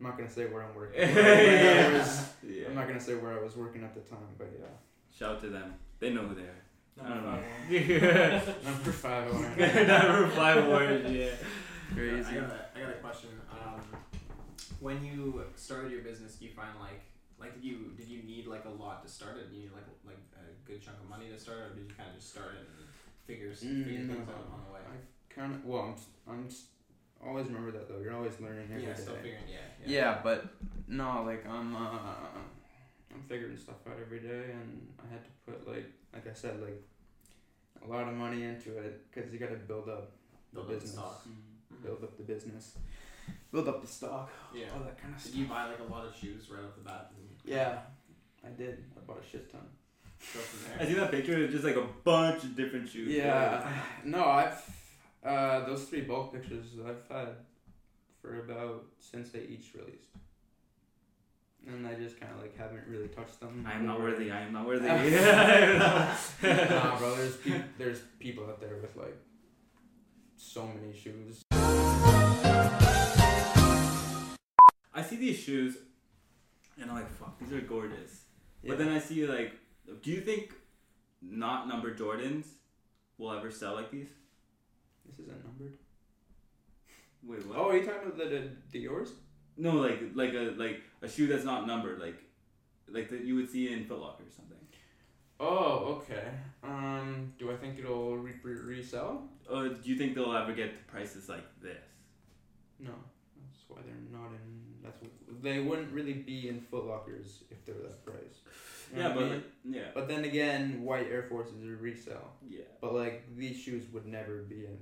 [0.00, 1.00] I'm not gonna say where I'm working.
[1.16, 1.90] Yeah.
[1.90, 2.66] I was- Yeah.
[2.68, 4.66] I'm not gonna say where I was working at the time, but yeah.
[5.16, 5.74] Shout out to them.
[6.00, 6.60] They know who they are.
[7.02, 8.40] I don't Number know.
[8.40, 8.64] five one.
[8.64, 9.28] Number five.
[9.32, 11.10] oh, Number five warriors.
[11.10, 11.30] Yeah.
[11.96, 13.30] I got a, I got a question.
[13.50, 13.80] Um,
[14.80, 17.00] when you started your business, do you find like
[17.38, 19.50] like did you did you need like a lot to start it?
[19.50, 21.84] Did you need like like a good chunk of money to start, it, or did
[21.88, 22.88] you kind of just start it and
[23.26, 24.34] figure s- figure Mm, things no.
[24.34, 24.80] out on the way?
[24.84, 26.66] I kind of well, I'm, s- I'm s-
[27.24, 28.00] always remember that though.
[28.02, 28.88] You're always learning every day.
[28.88, 29.44] yeah, still figuring.
[29.48, 29.56] Yeah.
[29.86, 30.46] Yeah, Yeah, but
[30.88, 32.38] no, like I'm uh,
[33.12, 36.60] I'm figuring stuff out every day, and I had to put like like I said
[36.60, 36.80] like
[37.84, 40.12] a lot of money into it because you got to build up
[40.54, 40.98] Build the up the business.
[40.98, 41.82] Mm-hmm.
[41.84, 42.78] build up the business,
[43.52, 44.66] build up the stock, Yeah.
[44.72, 45.38] all that kind of Did stuff.
[45.40, 47.10] you buy like a lot of shoes right off the bat?
[47.44, 47.78] And Yeah,
[48.44, 48.84] I did.
[48.96, 49.60] I bought a shit ton.
[50.80, 51.36] I see that picture.
[51.42, 53.12] It's just like a bunch of different shoes.
[53.12, 53.68] Yeah,
[54.04, 54.62] no, I've
[55.24, 57.28] uh, those three bulk pictures I've had
[58.20, 60.08] for about since they each released,
[61.66, 63.66] and I just kind of like haven't really touched them.
[63.68, 64.30] I am not worthy.
[64.30, 64.86] I am not worthy.
[66.42, 67.14] nah, bro.
[67.16, 69.16] There's peop there's people out there with like
[70.36, 71.42] so many shoes.
[74.96, 75.76] I see these shoes,
[76.80, 78.24] and I'm like, fuck, these are gorgeous.
[78.62, 78.70] Yeah.
[78.70, 79.52] But then I see like,
[80.02, 80.52] do you think
[81.22, 82.46] not numbered Jordans
[83.18, 84.08] will ever sell like these?
[85.06, 85.76] this isn't numbered.
[87.22, 87.58] Wait, what?
[87.58, 89.12] Oh, are you talking about the the, the yours?
[89.56, 92.16] No, like like a like a shoe that's not numbered, like
[92.88, 94.58] like that you would see in Foot Locker or something.
[95.40, 96.28] Oh, okay.
[96.62, 99.28] Um, do I think it'll re- re- resell?
[99.50, 101.84] Or do you think they'll ever get to prices like this?
[102.78, 102.92] No,
[103.40, 104.82] that's why they're not in.
[104.82, 105.02] That's
[105.44, 108.40] they wouldn't really be in Foot Lockers if they're that price.
[108.90, 109.42] You know yeah, I but mean?
[109.64, 112.32] yeah, but then again, white Air Forces are resell.
[112.48, 112.62] yeah.
[112.80, 114.78] But like these shoes would never be in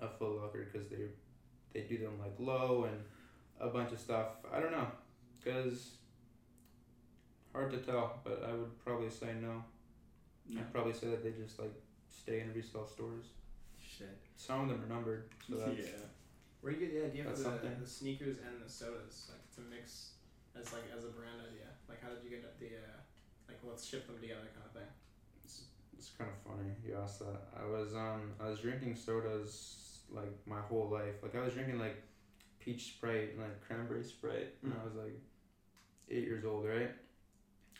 [0.00, 1.06] a Foot Locker because they
[1.72, 3.00] they do them like low and
[3.60, 4.26] a bunch of stuff.
[4.52, 4.88] I don't know,
[5.44, 5.96] cause
[7.52, 8.20] hard to tell.
[8.24, 9.64] But I would probably say no.
[10.48, 10.60] No.
[10.60, 11.72] I'd probably say that they just like
[12.10, 13.26] stay in resale stores.
[13.80, 14.16] Shit.
[14.36, 16.04] Some of them are numbered, so that's yeah.
[16.64, 19.60] Where do you get the idea for the, the sneakers and the sodas, like to
[19.68, 20.16] mix
[20.58, 21.68] as like as a brand idea?
[21.90, 22.96] Like how did you get the uh,
[23.48, 24.88] like let's ship them together kind of thing?
[25.44, 27.52] It's kind of funny you asked that.
[27.54, 31.20] I was um I was drinking sodas like my whole life.
[31.22, 32.00] Like I was drinking like
[32.60, 35.20] peach sprite and like cranberry sprite when I was like
[36.08, 36.88] eight years old, right?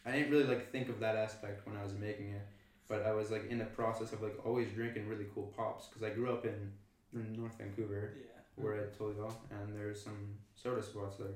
[0.04, 2.46] I didn't really like think of that aspect when I was making it,
[2.86, 6.02] but I was like in the process of like always drinking really cool pops because
[6.02, 6.70] I grew up in,
[7.14, 8.33] in North Vancouver Yeah.
[8.56, 8.82] Where hmm.
[8.82, 11.28] I told y'all, and there's some soda spots there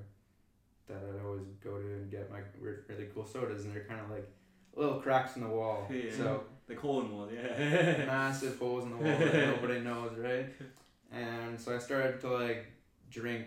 [0.89, 4.11] that I'd always go to and get my really cool sodas, and they're kind of
[4.11, 4.29] like
[4.75, 5.87] little cracks in the wall.
[5.91, 6.11] Yeah.
[6.17, 8.05] So the hole in wall, yeah.
[8.07, 10.47] massive holes in the wall that nobody knows, right?
[11.11, 12.67] And so I started to like
[13.11, 13.47] drink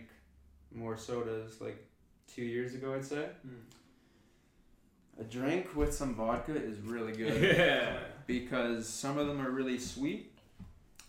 [0.74, 1.88] more sodas like
[2.34, 3.28] two years ago, I'd say.
[3.44, 5.20] Hmm.
[5.20, 8.00] A drink with some vodka is really good yeah.
[8.26, 10.31] because some of them are really sweet.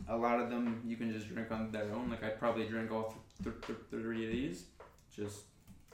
[0.09, 2.11] A lot of them you can just drink on their own.
[2.11, 4.65] Like I'd probably drink all th- th- th- three of these,
[5.15, 5.43] just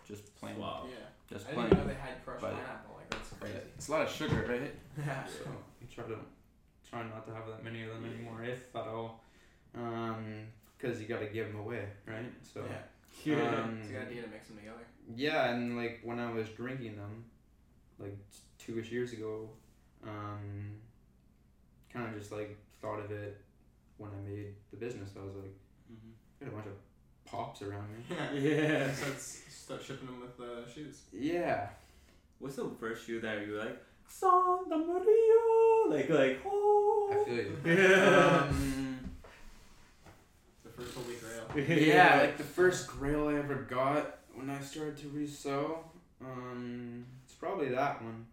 [0.07, 0.87] just plain, Wow.
[0.88, 0.97] Yeah.
[1.31, 1.68] just I plain.
[1.68, 2.97] didn't know they had crushed But- pineapple.
[2.97, 3.59] Like that's Yeah, crazy.
[3.77, 4.75] It's a lot of sugar, right?
[5.07, 5.27] Yeah.
[5.27, 5.44] So
[5.81, 6.18] you try to
[6.88, 9.23] try not to have that many of them anymore, if at all,
[9.73, 12.33] because you got to give them away, right?
[12.42, 13.35] So yeah.
[13.37, 13.61] Yeah.
[13.62, 14.87] um, It's a good idea to mix them together.
[15.14, 17.25] yeah, and like when I was drinking them,
[17.99, 18.16] like
[18.59, 19.51] two-ish years ago,
[20.07, 20.77] um,
[21.92, 23.40] kind of just like thought of it
[23.99, 25.11] when I made the business.
[25.21, 25.55] I was like,
[25.93, 26.13] Mhm.
[26.41, 28.05] I got a bunch of pops around me.
[28.51, 28.93] Yeah.
[28.93, 31.03] So let's start shipping them with the shoes.
[31.13, 31.69] Yeah,
[32.39, 35.91] What's the first shoe that you were like, Santa Maria?
[35.91, 37.11] Like, like, oh.
[37.13, 37.57] I feel you.
[37.65, 38.49] Yeah.
[38.49, 39.11] Um,
[40.63, 41.67] The first holy grail.
[41.79, 45.79] yeah, like the first grail I ever got when I started to resew.
[46.21, 48.27] Um, it's probably that one,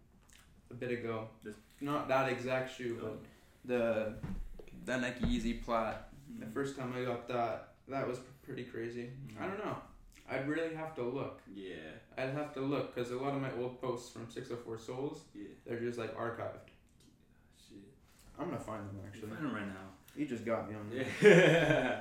[0.70, 1.28] a bit ago.
[1.42, 3.18] This- Not that exact shoe, but
[3.64, 4.14] the
[4.86, 6.08] the Nike Yeezy Plat.
[6.38, 9.10] The first time I got that, that was pretty crazy.
[9.40, 9.76] I don't know.
[10.30, 11.40] I'd really have to look.
[11.54, 11.74] Yeah.
[12.18, 15.48] I'd have to look because a lot of my old posts from 604 Souls, Yeah.
[15.66, 16.70] they're just like archived.
[17.68, 17.78] Shit.
[18.38, 19.28] I'm gonna find them You're actually.
[19.30, 19.88] finding right now.
[20.16, 21.06] You just got me on that.
[21.22, 22.00] Yeah.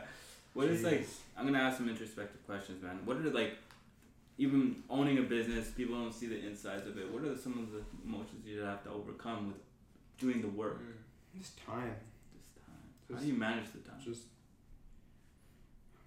[0.53, 1.05] what is like?
[1.37, 2.99] I'm gonna ask some introspective questions, man.
[3.05, 3.57] What are like,
[4.37, 7.11] even owning a business, people don't see the insides of it.
[7.11, 9.57] What are some of the emotions you have to overcome with
[10.17, 10.93] doing the work Mm.
[11.39, 11.95] It's time.
[13.09, 13.17] This time?
[13.17, 13.99] How do you manage the time?
[14.03, 14.23] Just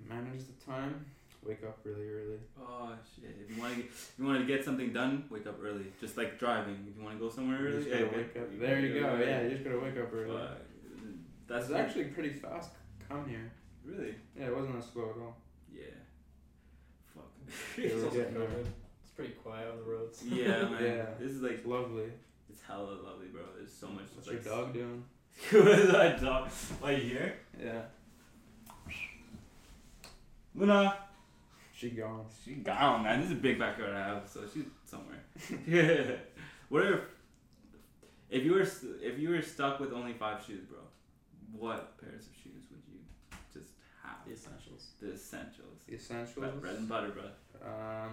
[0.08, 1.04] manage the time.
[1.46, 2.38] Wake up really early.
[2.60, 3.36] Oh shit!
[3.40, 5.86] If you want to, if you want to get something done, wake up early.
[6.00, 6.84] Just like driving.
[6.90, 8.58] If you want to go somewhere You early, just yeah, gotta wake up.
[8.60, 9.16] There you go.
[9.18, 10.36] Yeah, you just gotta wake up early.
[10.36, 10.58] Fuck.
[11.46, 12.70] That's That's actually pretty fast.
[13.08, 13.50] Come here.
[13.84, 14.14] really.
[14.38, 15.36] Yeah, it wasn't that slow at all.
[15.72, 15.84] Yeah.
[17.14, 17.30] Fuck.
[17.78, 18.34] It's we're also getting.
[18.34, 18.66] COVID.
[19.02, 20.22] It's pretty quiet on the roads.
[20.26, 20.82] yeah, man.
[20.82, 21.06] Yeah.
[21.20, 22.10] This is like It's lovely.
[22.50, 23.42] it's hella lovely, bro.
[23.56, 24.04] There's so much.
[24.14, 25.04] What's like, your dog doing?
[25.50, 26.48] what is that dog?
[26.80, 27.34] Why you here?
[27.62, 27.82] Yeah,
[30.54, 30.96] Luna.
[31.72, 32.24] she gone.
[32.44, 33.20] She gone, man.
[33.20, 35.22] This is a big backyard I have, so she's somewhere.
[35.66, 36.16] yeah.
[36.68, 37.00] What if
[38.28, 38.60] if you were
[39.00, 40.80] if you were stuck with only five shoes, bro?
[41.56, 42.98] What pairs of shoes would you
[43.54, 43.70] just
[44.02, 44.18] have?
[44.26, 44.88] The essentials.
[45.00, 45.78] The essentials.
[45.88, 46.34] The essentials.
[46.36, 47.24] Bread, bread and butter, bro.
[47.66, 48.12] Um,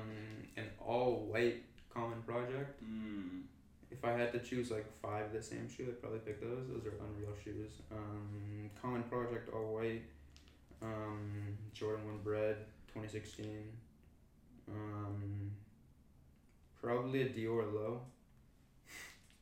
[0.56, 2.82] an all white common project.
[2.82, 3.42] Mm.
[3.92, 6.68] If I had to choose like five of the same shoe, I'd probably pick those.
[6.68, 7.72] Those are unreal shoes.
[7.92, 10.04] Um, common project all white.
[10.82, 13.46] Um, Jordan One Bread, 2016.
[14.70, 15.52] Um,
[16.82, 18.02] probably a Dior Low.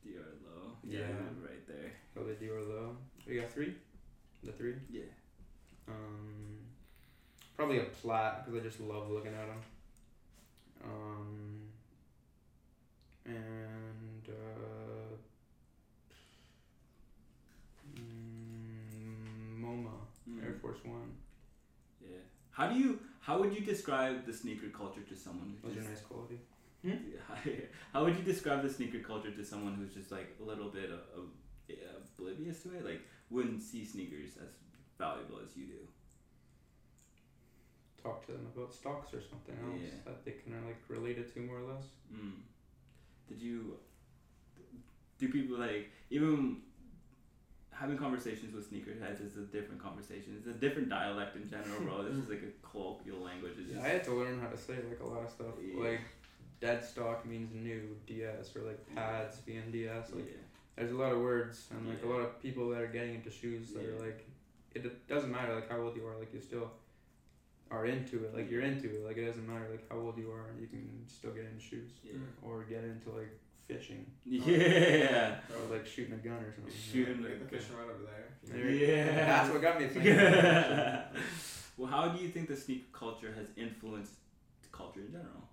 [0.06, 0.72] Dior low.
[0.82, 1.00] Yeah.
[1.42, 1.92] right there.
[2.14, 2.96] Probably a Dior Low.
[3.26, 3.74] We got three.
[4.42, 4.74] The three.
[4.90, 5.02] Yeah.
[5.88, 6.58] Um,
[7.56, 9.60] probably a Plat because I just love looking at them.
[10.84, 11.60] Um,
[13.24, 14.03] and
[19.64, 19.90] MoMA
[20.28, 20.42] Mm.
[20.44, 21.12] Air Force One.
[22.00, 22.16] Yeah.
[22.50, 22.98] How do you?
[23.20, 26.38] How would you describe the sneaker culture to someone who's Those are nice quality.
[27.92, 30.90] How would you describe the sneaker culture to someone who's just like a little bit
[30.90, 31.26] of, of
[31.68, 31.76] yeah,
[32.18, 32.84] oblivious to it?
[32.84, 33.00] Like
[33.30, 34.50] wouldn't see sneakers as
[34.98, 35.80] valuable as you do.
[38.02, 39.98] Talk to them about stocks or something else Yeah.
[40.04, 41.84] that they can like relate it to more or less.
[42.12, 42.40] Mm.
[43.28, 43.78] Did you?
[45.18, 46.58] Do people like even
[47.74, 50.34] having conversations with sneakerheads is a different conversation.
[50.38, 52.02] It's a different dialect in general, bro.
[52.04, 53.54] this is like a colloquial language.
[53.58, 55.54] It's Yeah, just, I had to learn how to say like a lot of stuff.
[55.62, 55.82] Yeah.
[55.82, 56.00] Like
[56.60, 60.12] dead stock means new DS or like pads being DS.
[60.14, 60.36] Like yeah.
[60.76, 63.30] there's a lot of words and like a lot of people that are getting into
[63.30, 64.24] shoes that are like
[64.74, 66.70] it, doesn't matter like how old you are like you still
[67.70, 70.30] are into it like you're into it like it doesn't matter like how old you
[70.30, 72.12] are you can still get into shoes Yeah.
[72.42, 73.30] or get into like
[73.66, 75.36] fishing Yeah.
[75.50, 78.28] or like shooting a gun or something Shooting Like the fishing rod over there.
[78.44, 79.14] There- Yeah.
[79.26, 81.04] that's what got me thinking yeah.
[81.76, 84.12] well, how do you think the sneaker culture has influenced
[84.72, 85.48] culture in general?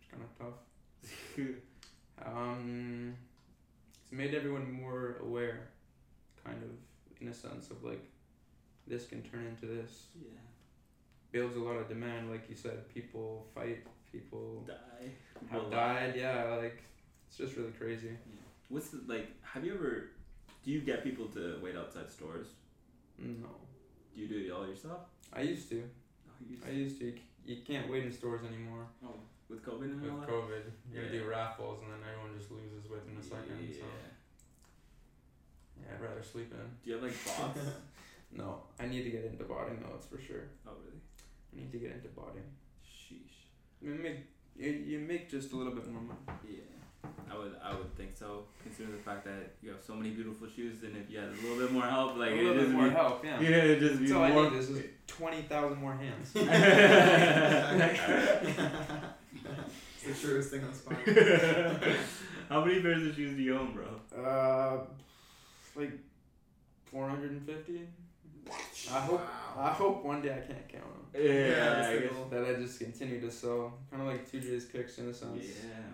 [0.00, 3.14] it's kind of tough um
[4.02, 5.68] it's made everyone more aware
[6.44, 6.70] kind of
[7.20, 8.02] in a sense of like
[8.86, 10.28] this can turn into this yeah.
[11.30, 15.10] builds a lot of demand like you said people fight people Die.
[15.50, 16.82] have died yeah like
[17.28, 18.10] it's just really crazy
[18.68, 19.28] What's the, like?
[19.42, 20.08] Have you ever?
[20.64, 22.46] Do you get people to wait outside stores?
[23.18, 23.48] no
[24.14, 25.00] Do you do it all yourself?
[25.32, 25.82] i used to
[26.28, 27.12] Oh, you i used to
[27.44, 29.14] you can't wait in stores anymore oh,
[29.50, 30.32] with COVID and all with that.
[30.32, 31.12] covid gonna Yeah.
[31.20, 33.80] do raffles and then everyone just loses within a second Yeah.
[33.80, 33.86] so
[35.80, 37.60] yeah i'd rather sleep in Do you have like bots?
[38.32, 41.00] no i need to get into botting though that's for sure oh really?
[41.52, 42.52] i need to get into botting you
[43.90, 44.16] make
[44.56, 46.18] you, you make just a little bit more money
[46.48, 46.60] Yeah.
[47.30, 50.46] I would I would think so, considering the fact that you have so many beautiful
[50.54, 52.88] shoes, and if you had a little bit more help, like a little bit more
[52.88, 54.46] be, help yeah, yeah, it'd just be that's all more.
[54.46, 54.70] i need is
[55.06, 56.32] 20000 more hands
[60.04, 61.96] It's the truest thing on Spotify.
[62.48, 63.86] How many pairs of shoes do you own, bro?
[64.20, 64.78] Uh,
[65.76, 65.92] like
[66.84, 67.86] four hundred and fifty.
[68.50, 69.20] I hope.
[69.20, 69.62] Wow.
[69.64, 71.22] I hope one day I can't count them.
[71.22, 72.12] Yeah, that's I guess.
[72.30, 75.44] That I just continue to sell, kind of like two J's kicks in a sense.
[75.44, 75.92] Yeah.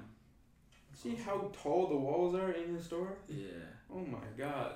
[0.95, 3.17] See how tall the walls are in the store?
[3.29, 3.45] Yeah.
[3.93, 4.73] Oh my god.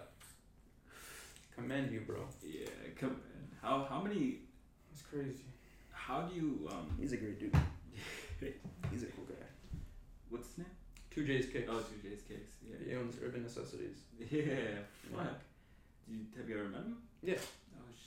[1.54, 2.24] Commend you, bro.
[2.42, 2.68] Yeah.
[2.98, 3.10] Come.
[3.10, 3.16] on.
[3.60, 4.38] How how many?
[4.90, 5.44] That's crazy.
[5.90, 6.90] How do you um?
[7.00, 7.56] He's a great dude.
[8.90, 9.46] He's a cool guy.
[10.28, 10.66] What's his name?
[11.10, 11.68] Two J's kicks.
[11.70, 12.54] Oh, two J's cakes.
[12.66, 12.76] Yeah.
[12.88, 13.98] He owns Urban Necessities.
[14.18, 14.54] Yeah.
[15.14, 15.40] Fuck.
[16.08, 16.96] Do you, have you ever met him?
[17.22, 17.34] Yeah.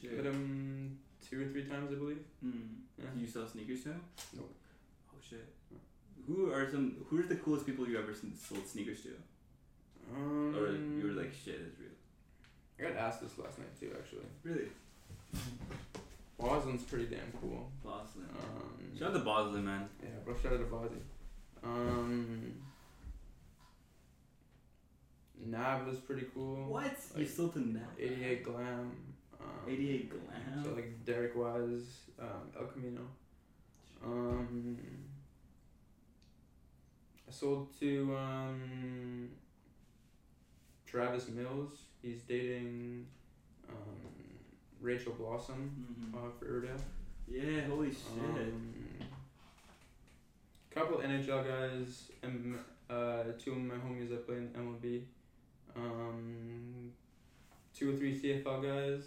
[0.10, 0.18] Shit.
[0.24, 2.24] Met him two or three times, I believe.
[2.46, 2.68] Mm.
[2.98, 3.06] Yeah.
[3.14, 4.02] Do you sell sneakers to him?
[4.36, 4.54] Nope.
[5.12, 5.46] Oh shit.
[6.28, 6.96] Who are some?
[7.10, 9.10] Who are the coolest people you ever seen, sold sneakers to?
[10.16, 11.90] Um, Or you were like, shit, it's real.
[12.80, 14.26] I got asked this last night too, actually.
[14.44, 14.68] Really?
[16.40, 17.70] Boslen's pretty damn cool.
[17.84, 18.24] Bosley.
[18.30, 19.88] Um, Shout out to Bosley, man.
[20.04, 21.02] Yeah, bro, shout out to Bozzy.
[21.64, 22.54] Um,
[25.46, 26.66] Nav was pretty cool.
[26.72, 26.92] What?
[27.16, 27.80] you Like, sold to now?
[28.00, 28.92] 88 Glam.
[29.46, 30.64] Um, 88 Glam.
[30.64, 33.02] So like Derek Wise, um, El Camino.
[34.04, 34.78] Um,
[37.28, 39.30] I sold to um,
[40.86, 41.72] Travis Mills.
[42.02, 43.06] He's dating
[43.70, 43.76] um,
[44.82, 45.72] Rachel Blossom
[46.14, 46.16] Mhm.
[46.16, 46.80] uh, for Urdale.
[47.28, 48.24] Yeah, holy shit.
[48.24, 48.74] Um,
[50.70, 55.04] couple NHL guys and uh, two of my homies that play in MLB.
[55.76, 56.92] Um,
[57.74, 59.06] two or three CFL guys,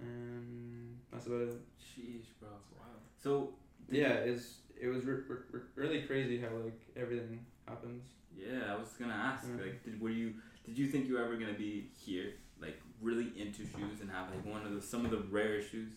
[0.00, 1.54] and that's about it.
[1.80, 2.48] Sheesh, bro.
[2.76, 2.86] Wow.
[3.22, 3.54] So,
[3.90, 8.02] Yeah, it's it was re- re- re- really crazy how like everything happens.
[8.36, 9.46] Yeah, I was gonna ask.
[9.46, 9.60] Mhm.
[9.60, 10.34] Like, did were you?
[10.66, 14.30] Did you think you were ever gonna be here, like really into shoes and have
[14.30, 15.92] like one of the some of the rare shoes?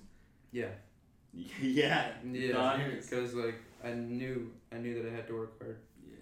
[0.51, 0.69] Yeah,
[1.33, 2.11] yeah.
[2.23, 5.77] yeah, because like I knew I knew that I had to work hard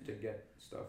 [0.05, 0.87] to get stuff.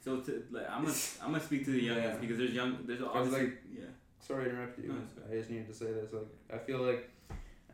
[0.00, 2.16] So to, like, I'm gonna I'm gonna speak to the young Yeah.
[2.16, 3.84] because there's young there's obviously like- yeah
[4.26, 4.88] Sorry to interrupt you.
[4.88, 4.96] No.
[5.30, 6.10] I just needed to say this.
[6.12, 7.10] Like, I feel like,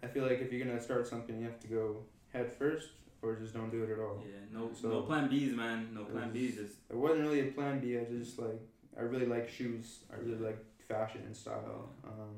[0.02, 1.98] I feel like if you're gonna start something, you have to go
[2.32, 2.88] head first,
[3.22, 4.22] or just don't do it at all.
[4.26, 7.52] yeah no So- no plan B's man no plan B's just It wasn't really a
[7.52, 7.96] plan B.
[7.98, 8.60] I just like,
[8.98, 10.00] I really like shoes.
[10.12, 10.58] I really like
[10.88, 12.36] fashion and style, um,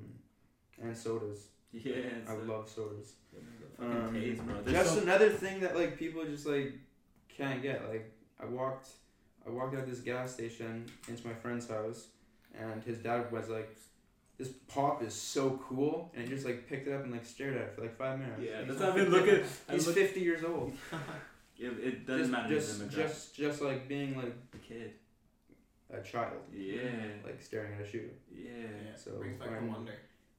[0.83, 1.48] and sodas.
[1.72, 1.94] Yeah,
[2.29, 3.14] I like- love sodas.
[3.79, 4.14] Um.
[4.66, 6.75] Just so- another thing that like people just like
[7.29, 7.88] can't get.
[7.88, 8.88] Like I walked,
[9.46, 12.09] I walked out this gas station into my friend's house,
[12.55, 13.75] and his dad was like,
[14.38, 17.57] "This pop is so cool," and he just like picked it up and like stared
[17.57, 18.40] at it for like five minutes.
[18.42, 19.51] Yeah, He's that's not what I've been 50 looking.
[19.71, 20.73] He's look, fifty years old.
[21.59, 22.55] it, it doesn't just, matter.
[22.55, 22.90] Just, the demographic.
[23.09, 24.92] just, just like being like a kid.
[25.92, 26.83] a child, Yeah.
[27.25, 28.09] like staring at a shoe.
[28.35, 28.51] Yeah.
[28.53, 29.92] Yeah, So brings back the wonder.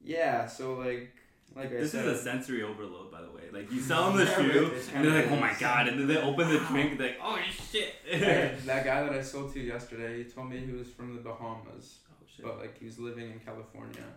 [0.03, 0.47] Yeah.
[0.47, 1.11] So like,
[1.55, 3.43] like I This said, is a sensory overload, by the way.
[3.51, 6.17] Like you sell them the shoe, and they're like, "Oh my god!" And then they
[6.17, 7.37] open the drink, and they're like, "Oh
[7.71, 11.15] shit!" that that guy that I sold to yesterday, he told me he was from
[11.15, 11.99] the Bahamas.
[12.35, 12.45] Shit.
[12.45, 14.07] but like he was living in California,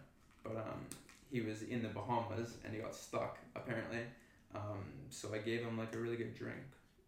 [0.42, 0.80] but um
[1.30, 4.00] he was in the Bahamas and he got stuck apparently.
[4.54, 6.64] Um, so I gave him like a really good drink.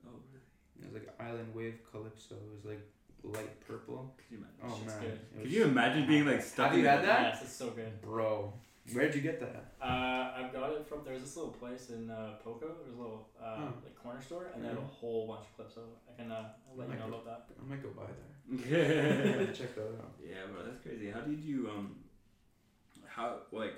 [0.06, 0.42] Oh really?
[0.80, 2.34] It was like Island Wave Calypso.
[2.34, 2.80] It was like
[3.22, 4.14] light purple.
[4.16, 4.60] Could you imagine?
[4.64, 5.18] Oh man, good.
[5.38, 6.66] It Could you imagine being like stuck?
[6.66, 7.22] Have in you the- had that?
[7.34, 8.00] Yes, it's so good.
[8.02, 8.52] bro?
[8.92, 9.72] Where'd you get that?
[9.82, 12.68] Uh, I've got it from there's this little place in uh, Poco.
[12.82, 13.66] There's a little uh, Huh.
[13.84, 15.74] like corner store, and they have a whole bunch of clips.
[15.74, 17.54] So I can uh, I'll let you know Like about that.
[17.60, 19.38] I might go by there.
[19.46, 19.52] Yeah.
[19.52, 20.14] Check that out.
[20.22, 21.10] Yeah, bro, that's crazy.
[21.10, 21.96] How did you um?
[23.06, 23.74] How like?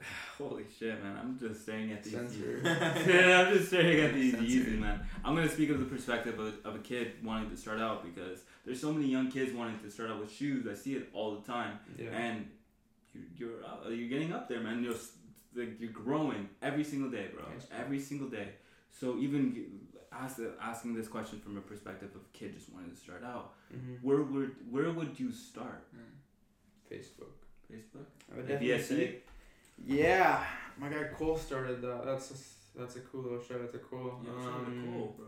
[0.38, 1.16] Holy shit, man!
[1.20, 2.12] I'm just staring at these.
[2.12, 2.60] Censor.
[2.64, 4.78] yeah, I'm just staring at these Censored.
[4.80, 5.00] Man.
[5.24, 8.40] I'm gonna speak of the perspective of, of a kid wanting to start out because
[8.64, 10.66] there's so many young kids wanting to start out with shoes.
[10.70, 12.10] I see it all the time, Yeah.
[12.10, 12.46] and
[13.18, 14.82] you, you're up, you're getting up there, man.
[14.82, 14.94] You're
[15.54, 17.44] like you're growing every single day, bro.
[17.48, 17.78] Thanks, bro.
[17.78, 18.48] Every single day.
[18.90, 19.66] So even g-
[20.12, 23.52] ask, asking this question from a perspective of a kid just wanting to start out,
[23.70, 25.82] hmm where would where would you start?
[26.90, 27.34] Facebook.
[27.70, 28.06] Facebook.
[28.32, 29.16] I would Like definitely say.
[29.84, 30.42] Yeah,
[30.78, 32.04] my guy Cole started that.
[32.04, 34.14] That's a, that's a cool little shout out to Cole.
[34.24, 35.26] Yeah, shout out to Um, Cole, bro.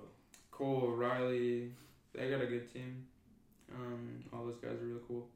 [0.51, 1.73] Cole, Riley,
[2.15, 3.07] they got a good team.
[3.75, 5.29] Um, all those guys are really cool.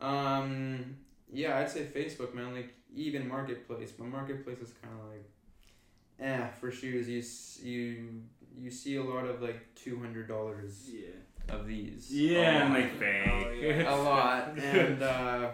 [0.00, 0.96] Um,
[1.32, 2.54] yeah, I'd say Facebook, man.
[2.54, 5.24] Like even Marketplace, but Marketplace is kind of like,
[6.20, 7.08] eh, for shoes.
[7.08, 7.22] You
[7.68, 8.22] you
[8.58, 11.54] you see a lot of like two hundred dollars Yeah.
[11.54, 12.12] of these.
[12.12, 12.82] Yeah, I'm online.
[12.82, 13.86] like fake.
[13.86, 15.50] a lot, and uh,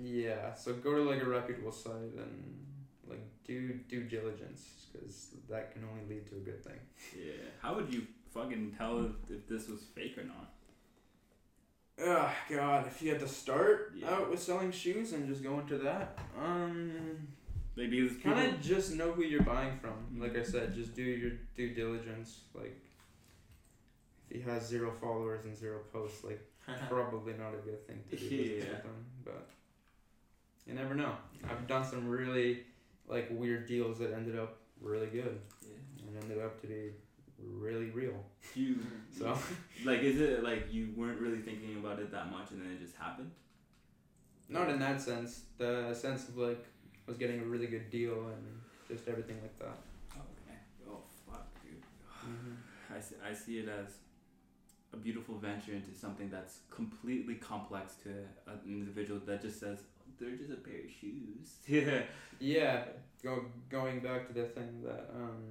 [0.00, 0.54] yeah.
[0.54, 2.66] So go to like a reputable site and
[3.08, 6.78] like do due diligence because that can only lead to a good thing.
[7.16, 7.32] yeah.
[7.62, 10.52] How would you fucking tell if, if this was fake or not?
[12.00, 12.86] Oh God!
[12.86, 14.10] If you had to start Yeah.
[14.10, 17.26] out with selling shoes and just go into that, um,
[17.76, 20.20] maybe kind of just know who you're buying from.
[20.20, 22.42] Like I said, just do your due diligence.
[22.54, 22.76] Like,
[24.30, 26.40] if he has zero followers and zero posts, like
[26.88, 28.72] probably not a good thing to do business Yeah.
[28.74, 29.04] with them.
[29.24, 29.48] But
[30.66, 31.16] you never know.
[31.48, 32.64] I've done some really
[33.08, 36.06] like weird deals that ended up really good yeah.
[36.06, 36.90] and ended up to be
[37.46, 38.24] really real.
[38.54, 38.78] you
[39.16, 39.36] So
[39.84, 42.80] like is it like you weren't really thinking about it that much and then it
[42.80, 43.30] just happened?
[44.48, 45.42] not in that sense.
[45.58, 46.64] The sense of like
[47.06, 49.78] I was getting a really good deal and just everything like that.
[50.16, 50.58] Okay.
[50.88, 51.82] Oh fuck, dude.
[52.24, 52.96] Mm-hmm.
[52.96, 53.98] I see, I see it as
[54.92, 58.08] a beautiful venture into something that's completely complex to
[58.50, 59.80] an individual that just says
[60.18, 61.56] they're just a pair of shoes.
[61.66, 62.02] Yeah.
[62.40, 62.84] Yeah,
[63.20, 65.42] go going back to the thing that um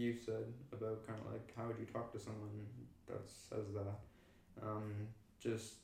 [0.00, 2.66] you said about kind of like how would you talk to someone
[3.06, 4.92] that says that, um
[5.40, 5.74] just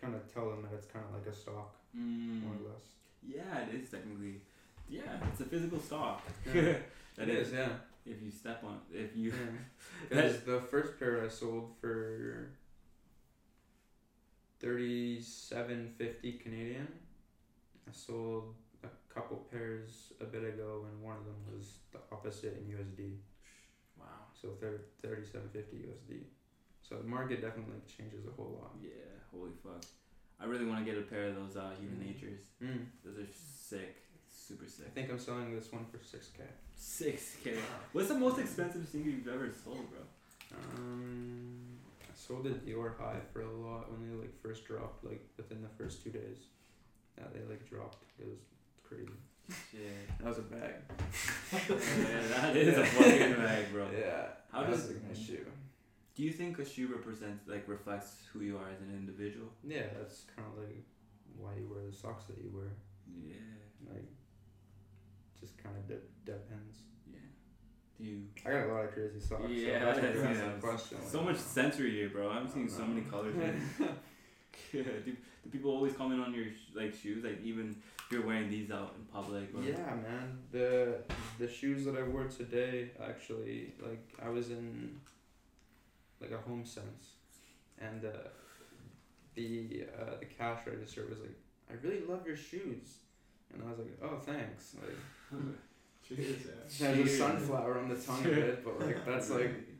[0.00, 2.42] kind of tell them that it's kind of like a stock Mm.
[2.42, 2.84] more or less.
[3.22, 4.40] Yeah, it is technically.
[4.88, 6.22] Yeah, it's a physical stock.
[6.46, 6.52] Yeah.
[7.16, 7.48] that it is.
[7.48, 7.68] is, yeah.
[8.06, 9.32] If you step on, if you.
[10.08, 12.48] Because the first pair I sold for
[14.60, 16.88] thirty seven fifty Canadian.
[17.88, 18.54] I sold
[18.84, 23.16] a couple pairs a bit ago, and one of them was the opposite in USD.
[24.42, 26.24] So thir- thirty seven fifty USD.
[26.82, 28.72] So the market definitely changes a whole lot.
[28.82, 28.90] Yeah,
[29.32, 29.82] holy fuck.
[30.40, 32.06] I really want to get a pair of those uh, human Mm.
[32.06, 32.40] natures.
[32.62, 32.86] Mm.
[33.04, 33.96] Those are sick.
[34.28, 34.86] Super sick.
[34.88, 36.42] I think I'm selling this one for six k.
[36.76, 37.56] 6K.
[37.92, 40.00] What's the most expensive sneaker you've ever sold, bro?
[40.76, 45.22] Um, I sold a Dior High for a lot when they like first dropped, like
[45.36, 46.38] within the first two days.
[47.16, 48.02] Yeah, they like dropped.
[48.18, 48.40] It was
[48.82, 49.06] crazy.
[49.48, 50.18] Shit.
[50.18, 50.74] That was a bag.
[51.52, 53.86] yeah, that is a fucking bag, bro.
[53.96, 54.26] Yeah.
[54.50, 55.44] How does- was a shoe?
[56.14, 59.48] Do you think a shoe represents, like, reflects who you are as an individual?
[59.66, 60.84] Yeah, that's kind of like
[61.38, 62.68] why you wear the socks that you wear.
[63.24, 63.90] Yeah.
[63.90, 64.04] Like,
[65.40, 66.78] just kind of de- depends.
[67.10, 67.18] Yeah.
[67.98, 68.22] Do you.
[68.46, 69.44] I got a lot of crazy socks.
[69.48, 70.58] Yeah, so that's why that's- you're yeah.
[70.60, 70.98] question.
[71.08, 72.28] So like, much sensory here, bro.
[72.30, 73.34] I'm seeing so many colors.
[73.34, 73.60] man.
[74.72, 74.82] yeah.
[75.42, 77.24] Do, do people always comment on your sh- like shoes?
[77.24, 79.48] Like even if you're wearing these out in public?
[79.54, 80.38] Or, Yeah, man.
[80.50, 80.98] The
[81.38, 85.00] the shoes that I wore today, actually, like I was in
[86.20, 87.16] like a home sense,
[87.78, 88.08] and uh,
[89.34, 91.36] the uh, the cash register was like,
[91.70, 92.98] I really love your shoes.
[93.52, 94.76] And I was like, oh, thanks.
[94.80, 95.40] Like,
[96.08, 99.54] Cheers, it has a sunflower on the tongue of it, but like that's like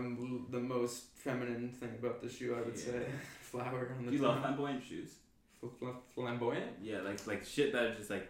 [0.00, 3.06] the the most feminine thing about the shoe, I would say.
[3.40, 4.32] Flower on the Do you tongue.
[4.34, 5.14] love flamboyant shoes?
[5.60, 6.72] Fl- fl- flamboyant?
[6.82, 8.28] Yeah, like like shit that is just like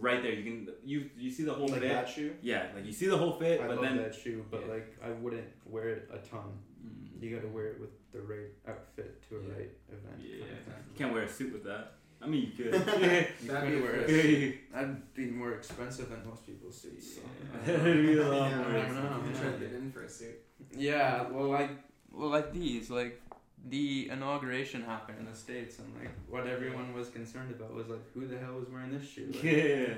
[0.00, 0.32] right there.
[0.32, 1.92] You can you you see the whole Like fit.
[1.92, 2.34] that shoe?
[2.42, 4.72] Yeah, like you see the whole fit, I but love then that shoe, but yeah.
[4.74, 6.58] like I wouldn't wear it a ton.
[6.84, 9.52] Mm, You gotta wear it with the right outfit to a Yeah.
[9.54, 10.18] right event.
[10.20, 11.94] yeah, kind of you can't wear a suit with that.
[12.22, 12.74] I mean, you could.
[13.42, 14.22] You That'd could be wear a a first.
[14.22, 14.54] suit.
[14.72, 17.16] That'd be more expensive than most people's suits.
[17.16, 17.20] So.
[17.66, 17.76] Yeah.
[17.78, 19.10] That'd be a lot Yeah, more I don't know.
[19.10, 19.40] I'm Yeah.
[19.40, 20.36] trying to get in for a suit.
[20.76, 21.70] Yeah, well, like,
[22.12, 23.20] well, like these, like
[23.68, 28.00] the inauguration happened in the states, and like what everyone was concerned about was like,
[28.14, 29.26] who the hell was wearing this shoe?
[29.32, 29.94] Like, yeah.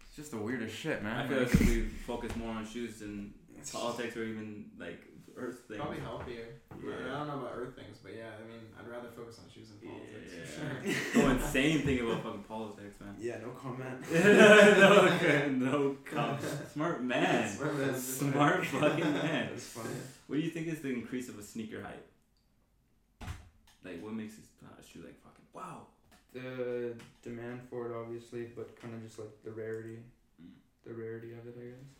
[0.00, 1.16] It's just the weirdest shit, man.
[1.16, 3.34] I feel like if we focus more on shoes than
[3.72, 5.00] politics or even like
[5.38, 5.80] earth things.
[5.80, 6.46] Probably healthier.
[6.84, 6.94] Yeah.
[7.14, 9.68] I don't know about earth things, but yeah, I mean, I'd rather focus on shoes
[9.70, 10.54] than politics.
[10.54, 11.22] for sure.
[11.22, 13.14] Go insane thinking about fucking politics, man.
[13.20, 14.00] yeah, no comment.
[14.12, 16.38] no, no, com-
[16.72, 17.48] smart man.
[17.48, 17.94] Smart man.
[17.98, 19.48] Smart fucking man.
[19.50, 19.94] That's funny.
[20.26, 22.06] What do you think is the increase of a sneaker hype?
[23.84, 25.86] Like, what makes a uh, shoe like fucking wow?
[26.34, 29.98] The demand for it, obviously, but kind of just like the rarity,
[30.40, 30.50] Mm.
[30.86, 31.97] the rarity of it, I guess.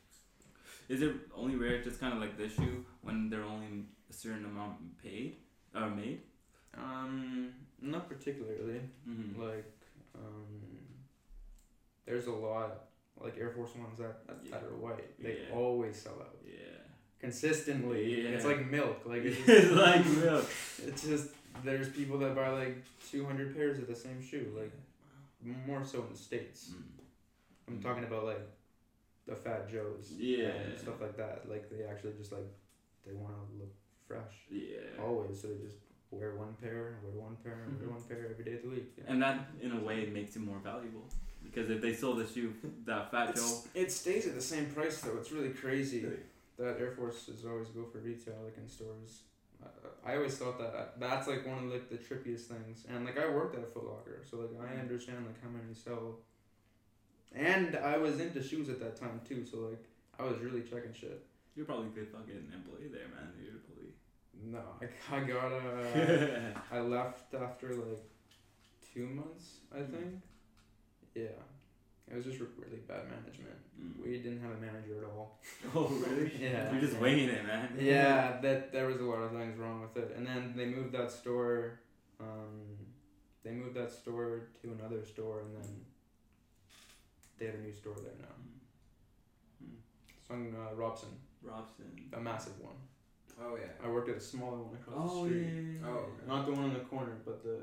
[0.88, 4.44] Is it only rare, just kind of like this shoe, when they're only a certain
[4.46, 5.36] amount paid
[5.74, 6.20] or made?
[6.74, 8.80] Um, not particularly.
[9.08, 9.40] Mm-hmm.
[9.42, 9.70] Like,
[10.14, 10.60] um,
[12.06, 12.84] there's a lot
[13.20, 15.20] like Air Force Ones that that, that are white.
[15.22, 15.54] They Yeah.
[15.56, 16.78] always sell out Yeah.
[17.20, 18.12] consistently.
[18.22, 19.02] It's like milk.
[19.04, 20.48] Like it's, it's like milk.
[20.86, 21.28] it's just
[21.64, 24.52] there's people that buy like 200 pairs of the same shoe.
[24.56, 24.72] Like
[25.66, 26.70] more so in the states.
[26.70, 26.82] Mm.
[27.68, 27.82] I'm Mm.
[27.82, 28.40] talking about like
[29.28, 30.12] the Fat Joes.
[30.16, 30.48] Yeah.
[30.48, 31.42] And stuff like that.
[31.48, 32.48] Like they actually just like
[33.06, 33.74] they want to look
[34.06, 35.02] fresh Yeah.
[35.02, 35.40] always.
[35.40, 35.76] So they just
[36.10, 38.92] wear one pair, wear one pair, and wear one pair every day of the week.
[38.96, 39.04] Yeah.
[39.08, 41.04] And that, in a way, makes it more valuable.
[41.44, 42.54] Because if they sold the shoe,
[42.86, 43.58] that Fat Joe.
[43.74, 45.16] It stays at the same price though.
[45.18, 46.06] It's really crazy
[46.58, 49.22] that Air Forces always go for retail like in stores.
[49.62, 49.66] Uh,
[50.04, 52.86] I always thought that that's like one of like the trippiest things.
[52.88, 56.20] And like I worked at Foot Locker, so like I understand like how many sell.
[57.34, 59.84] And I was into shoes at that time too, so like
[60.18, 61.24] I was really checking shit.
[61.56, 63.32] You're probably a good fucking employee there, man.
[63.42, 63.96] You're a police.
[64.44, 66.54] No, I, I got a.
[66.72, 68.02] I left after like
[68.94, 69.90] two months, I Mhm.
[69.90, 70.14] think.
[71.14, 71.38] Yeah,
[72.10, 73.58] it was just really bad management.
[73.80, 74.02] Mm.
[74.04, 75.40] We didn't have a manager at all.
[75.74, 76.32] Oh, really?
[76.40, 76.70] Yeah.
[76.72, 77.00] You're just Yeah.
[77.00, 77.76] winging it, man.
[77.78, 80.14] yeah, that there was a lot of things wrong with it.
[80.16, 81.80] And then they moved that store.
[82.20, 82.76] Um,
[83.42, 85.84] they moved that store to another store, and then
[87.38, 88.34] they have a new store there now.
[90.20, 91.08] It's on uh, Robson,
[91.42, 91.84] Robson.
[92.12, 92.74] a massive one.
[93.40, 93.68] Oh yeah.
[93.84, 95.46] I worked at a smaller one across Oh, the yeah.
[95.46, 95.54] street.
[95.54, 95.86] yeah, yeah.
[95.88, 96.26] Oh, okay.
[96.26, 97.58] Not the one in the corner, but the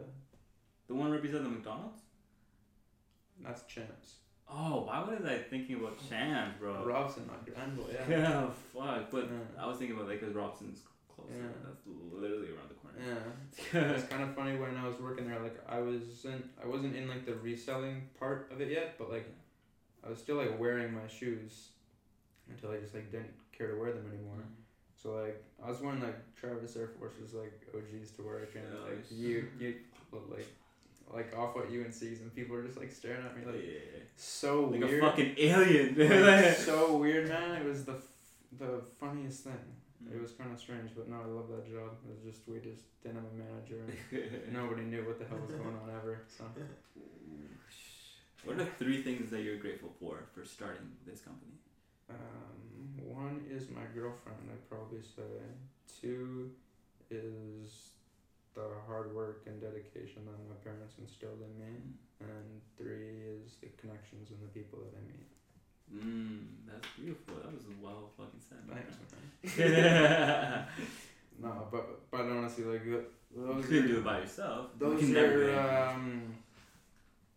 [0.87, 2.01] The one right beside the McDonald's?
[3.43, 4.15] that's Champs.
[4.49, 6.85] Oh, why was I thinking about Champs, bro?
[6.85, 7.89] Robson, not Granville.
[7.91, 8.07] Yeah.
[8.09, 9.11] Yeah, fuck.
[9.11, 9.61] But Yeah.
[9.63, 10.81] I was thinking about like, because Robson's
[11.13, 11.33] closer.
[11.35, 11.47] Yeah.
[11.65, 12.99] That's literally around the corner.
[13.73, 15.39] Yeah, it's kind of funny when I was working there.
[15.41, 19.27] Like I wasn't, I wasn't in like the reselling part of it yet, but like
[20.05, 21.69] I was still like wearing my shoes
[22.49, 24.43] until I just like didn't care to wear them anymore.
[25.01, 29.05] So like I was wearing like Travis Air Forces like OGs to work, and like
[29.11, 29.75] you you
[30.11, 30.47] look like
[31.13, 34.01] like Off-White UNC's, and people are just like staring at me like yeah.
[34.15, 35.95] so Like weird, a fucking alien.
[36.25, 37.61] like, so weird, man.
[37.61, 39.53] It was the f- the funniest thing.
[40.03, 40.15] Mm.
[40.15, 41.91] It was kind of strange, but no, I love that job.
[42.07, 43.85] It was just we just didn't have a manager.
[44.11, 46.23] And nobody knew what the hell was going on ever.
[46.35, 46.43] So
[48.45, 51.53] What are three things that you're grateful for for starting this company?
[52.09, 54.37] um, one is my girlfriend.
[54.51, 55.23] I'd probably say.
[56.01, 56.51] Two
[57.09, 57.89] is
[58.53, 61.73] the hard work and dedication that my parents instilled in me,
[62.21, 65.29] and three is the connections and the people that I meet.
[65.93, 67.35] Mmm, that's beautiful.
[67.35, 68.61] That was well fucking said.
[68.69, 68.95] Thanks,
[69.57, 70.65] man.
[71.41, 73.01] No, but but honestly, like th-
[73.35, 74.69] You those couldn't do it by yourself.
[74.79, 76.33] You those never are um,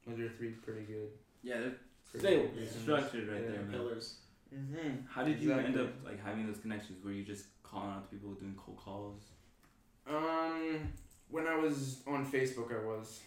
[0.08, 1.08] those are three pretty good.
[1.42, 1.74] yeah, they're
[2.10, 2.82] pretty stable, good reasons.
[2.82, 3.50] structured right Yeah.
[3.50, 3.70] there, man.
[3.72, 4.16] Pillars.
[4.54, 4.88] Mm-hmm.
[5.08, 7.04] How did you end up like having those connections?
[7.04, 9.22] Were you just calling out to people doing cold calls?
[10.06, 10.92] Um,
[11.30, 13.20] when I was on Facebook, I was.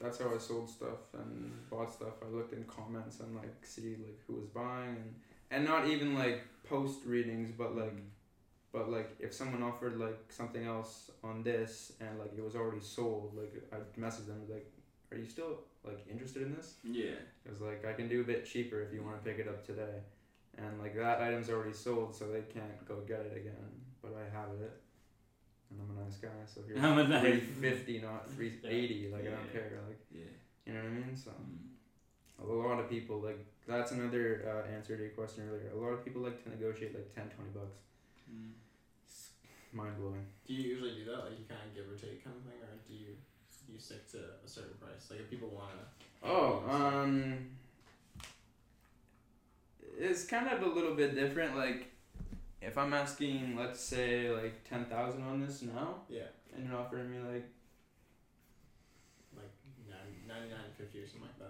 [0.00, 2.14] That's how I sold stuff and bought stuff.
[2.26, 5.14] I looked in comments and like see like who was buying and
[5.52, 7.94] and not even like post readings, but like
[8.72, 12.80] but like if someone offered like something else on this and like it was already
[12.80, 14.66] sold, like I'd message them like,
[15.12, 16.74] are you still like interested in this?
[16.84, 17.16] Yeah.
[17.42, 19.64] Because like I can do a bit cheaper if you want to pick it up
[19.66, 20.00] today,
[20.58, 23.70] and like that item's already sold, so they can't go get it again.
[24.02, 24.72] But I have it,
[25.70, 28.58] and I'm a nice guy, so if you're I'm a nice- three fifty, not three
[28.64, 29.80] eighty, like I don't care.
[29.88, 30.24] Like Yeah.
[30.66, 31.16] You know what I mean?
[31.16, 32.44] So Mm.
[32.44, 35.70] a lot of people like that's another uh, answer to your question earlier.
[35.74, 37.78] A lot of people like to negotiate like 10, 20 bucks.
[38.30, 38.50] Mm.
[39.72, 40.26] Mind blowing.
[40.46, 41.24] Do you usually do that?
[41.30, 43.14] Like you kind of give or take kind of thing, or do you do
[43.72, 45.10] you stick to a certain price?
[45.10, 46.28] Like if people want to.
[46.28, 47.48] Oh, um,
[49.98, 51.56] it's kind of a little bit different.
[51.56, 51.86] Like,
[52.60, 56.22] if I'm asking, let's say, like ten thousand on this now, yeah,
[56.54, 57.48] and you're offering me like,
[59.36, 59.52] like
[59.88, 61.44] 90, 99 50 or something like that.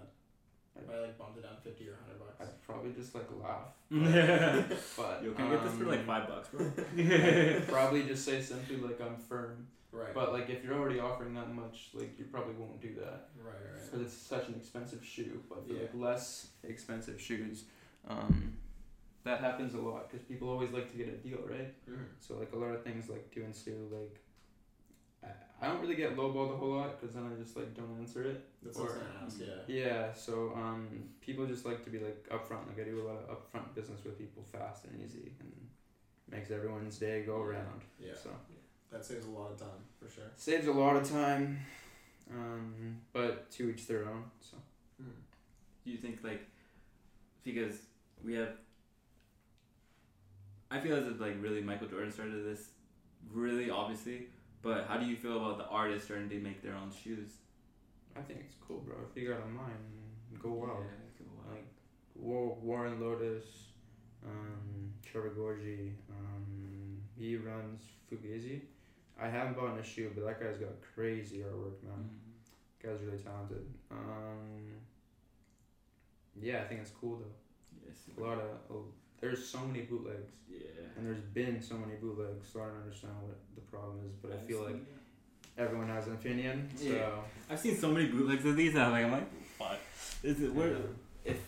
[0.76, 2.40] I'd- If I like bumped it down fifty or hundred bucks.
[2.40, 3.74] I'd probably just like laugh.
[3.90, 4.62] Yeah.
[4.96, 6.70] But Yo, can I get this for like um, five bucks, bro?
[7.68, 9.66] Probably just say simply like I'm firm.
[9.92, 10.14] Right.
[10.14, 13.52] But like if you're already offering that much, like you probably won't do that right,
[13.52, 13.84] right.
[13.84, 15.42] because it's such an expensive shoe.
[15.48, 15.82] But for Yeah.
[15.82, 17.64] like less expensive shoes,
[18.08, 18.56] um,
[19.24, 21.74] that happens a lot because people always like to get a deal, right?
[21.88, 22.06] Mhm.
[22.20, 23.86] So like a lot of things like do ensue.
[23.92, 24.18] Like
[25.22, 27.94] I, I don't really get lowballed a whole lot because then I just like don't
[27.98, 28.42] answer it.
[28.62, 29.38] That's Or- ask.
[29.40, 29.46] Yeah.
[29.68, 30.12] Yeah.
[30.14, 30.88] So um,
[31.20, 32.66] people just like to be like upfront.
[32.66, 35.52] Like I do a lot of upfront business with people, fast and easy, and
[36.30, 37.44] makes everyone's day go Yeah.
[37.48, 37.82] around.
[38.00, 38.14] Yeah.
[38.14, 38.30] So
[38.92, 39.68] That saves a lot of time
[39.98, 40.24] for sure.
[40.36, 41.58] saves a lot of time.
[42.30, 44.24] Um, but to each their own.
[44.40, 44.56] So.
[45.84, 46.46] Do you think like
[47.42, 47.74] because
[48.24, 48.50] we have
[50.70, 52.68] I feel as if like really Michael Jordan started this
[53.30, 54.26] really obviously,
[54.62, 57.30] but how do you feel about the artists starting to make their own shoes?
[58.16, 58.96] I think it's cool, bro.
[59.10, 59.74] If you got a mind,
[60.40, 60.84] go wild.
[60.84, 61.56] Yeah, go wild.
[61.56, 61.66] Like
[62.14, 63.44] War- Warren Lotas,
[64.24, 68.60] um, Trevor Gorgie, um, he runs Fugazi.
[69.20, 72.08] I haven't bought a shoe, but that guy's got crazy artwork, man.
[72.10, 72.82] Mhm.
[72.82, 73.64] Guy's really talented.
[73.90, 74.72] Um,
[76.40, 77.86] yeah, I think it's cool though.
[77.86, 77.96] Yes.
[78.16, 78.84] A lot of oh,
[79.20, 80.58] there's so many bootlegs, Yeah.
[80.96, 84.14] and there's been so many bootlegs, so I don't understand what the problem is.
[84.20, 84.76] But I feel like
[85.58, 86.68] everyone has an opinion.
[86.76, 87.20] So Yeah.
[87.50, 88.74] I've seen so many bootlegs of these.
[88.74, 89.78] I'm like, I'm like, fuck.
[90.22, 90.76] Is it where?
[91.24, 91.38] If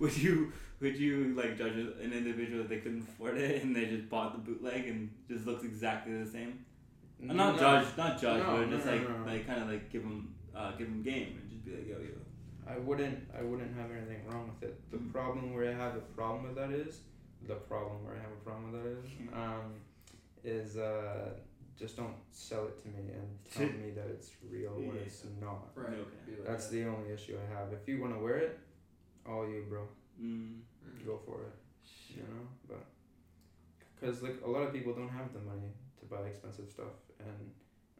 [0.00, 3.84] would you would you like judge an individual if they couldn't afford it and they
[3.86, 6.64] just bought the bootleg and just looks exactly the same?
[7.22, 7.60] Uh, not No.
[7.60, 9.24] judge, not judge, No, but no, just no, like no.
[9.26, 11.98] like kind of like give them uh, give them game and just be like, yo
[11.98, 12.16] yo.
[12.66, 14.74] I wouldn't I wouldn't have anything wrong with it.
[14.90, 15.12] The Mm.
[15.12, 17.00] problem where I have a problem with that is
[17.46, 19.36] the problem where I have a problem with that is Mm.
[19.44, 19.66] um
[20.44, 21.30] is uh
[21.78, 25.02] just don't sell it to me and tell me that it's real when Yeah.
[25.06, 25.62] it's not.
[25.74, 25.88] Right.
[26.06, 26.42] Okay.
[26.46, 27.72] That's the only issue I have.
[27.72, 28.58] If you want to wear it,
[29.26, 29.86] all you, bro.
[30.20, 30.60] Mm.
[31.06, 31.56] Go for it.
[32.16, 32.84] You know, but
[33.94, 37.50] because like a lot of people don't have the money to buy expensive stuff, and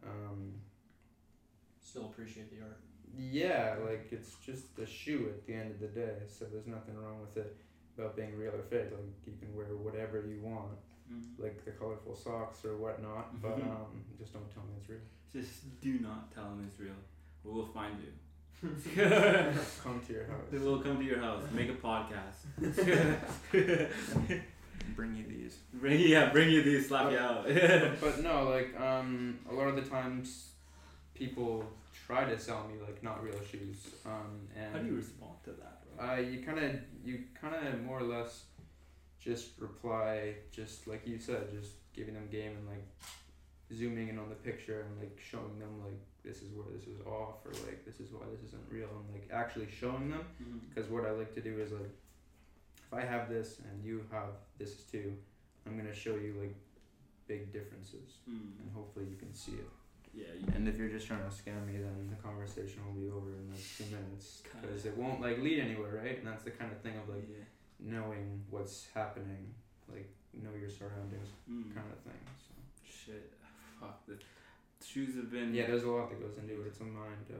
[0.07, 0.53] um,
[1.81, 2.79] Still appreciate the art.
[3.17, 6.15] yeah, like it's just a shoe at the end of the day.
[6.29, 7.57] So there's nothing wrong with it
[7.97, 8.91] about being real or fake.
[8.93, 10.79] Like you can wear whatever you want,
[11.13, 11.25] Mm.
[11.43, 13.41] like the colorful socks or whatnot.
[13.43, 13.67] But Mhm.
[13.69, 15.01] um, just don't tell me it's real.
[15.33, 16.95] Just do not tell them it's real.
[17.45, 18.13] We will find you.
[18.61, 18.77] Come
[20.07, 20.45] to your house.
[20.51, 22.45] They will come to your house, make a podcast.
[24.95, 25.59] Bring you these.
[25.75, 27.47] Bring yeah, bring you these, slap you out.
[28.01, 30.51] but no, like um, a lot of the times,
[31.15, 31.65] people
[32.07, 33.95] try to sell me like not real shoes.
[34.05, 36.09] Um, and How do you respond to that, bro?
[36.09, 38.45] Uh, you kind of, you kind of more or less
[39.21, 42.87] just reply, just like you said, just giving them game and like
[43.73, 47.01] zooming in on the picture and like showing them like this is where this is
[47.07, 50.25] off or like this is why this isn't real and like actually showing them.
[50.69, 51.91] Because what I like to do is like,
[52.77, 55.15] if I have this and you have this too,
[55.67, 56.55] I'm gonna show you like
[57.27, 58.59] big differences Mm.
[58.61, 59.69] and hopefully you can see it.
[60.13, 63.09] Yeah, you And if you're just trying to scam me, then the conversation will be
[63.09, 66.19] over in like two minutes because it won't like lead anywhere, right?
[66.19, 67.45] And that's the kind of thing of like yeah.
[67.79, 69.55] knowing what's happening,
[69.89, 71.73] like know your surroundings, Mm.
[71.75, 72.21] kind of thing.
[72.39, 72.53] So
[72.85, 73.33] Shit,
[73.81, 74.05] fuck.
[74.07, 74.19] The
[74.85, 75.55] shoes have been.
[75.55, 76.67] yeah, there's a lot that goes into it.
[76.69, 77.37] It's a mind, uh,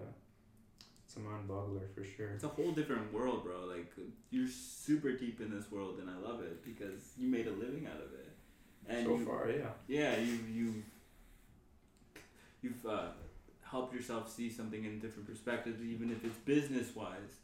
[1.07, 2.31] it's a mind boggler for sure.
[2.33, 3.65] It's a whole different world, bro.
[3.67, 3.93] Like
[4.31, 7.87] you're super deep in this world, and I love it because you made a living
[7.87, 8.29] out of it.
[8.89, 9.67] And so you, far, yeah.
[9.89, 10.83] yeah, you you
[12.63, 13.09] you've uh,
[13.63, 17.37] helped yourself see something in different perspectives, even if it's business wise.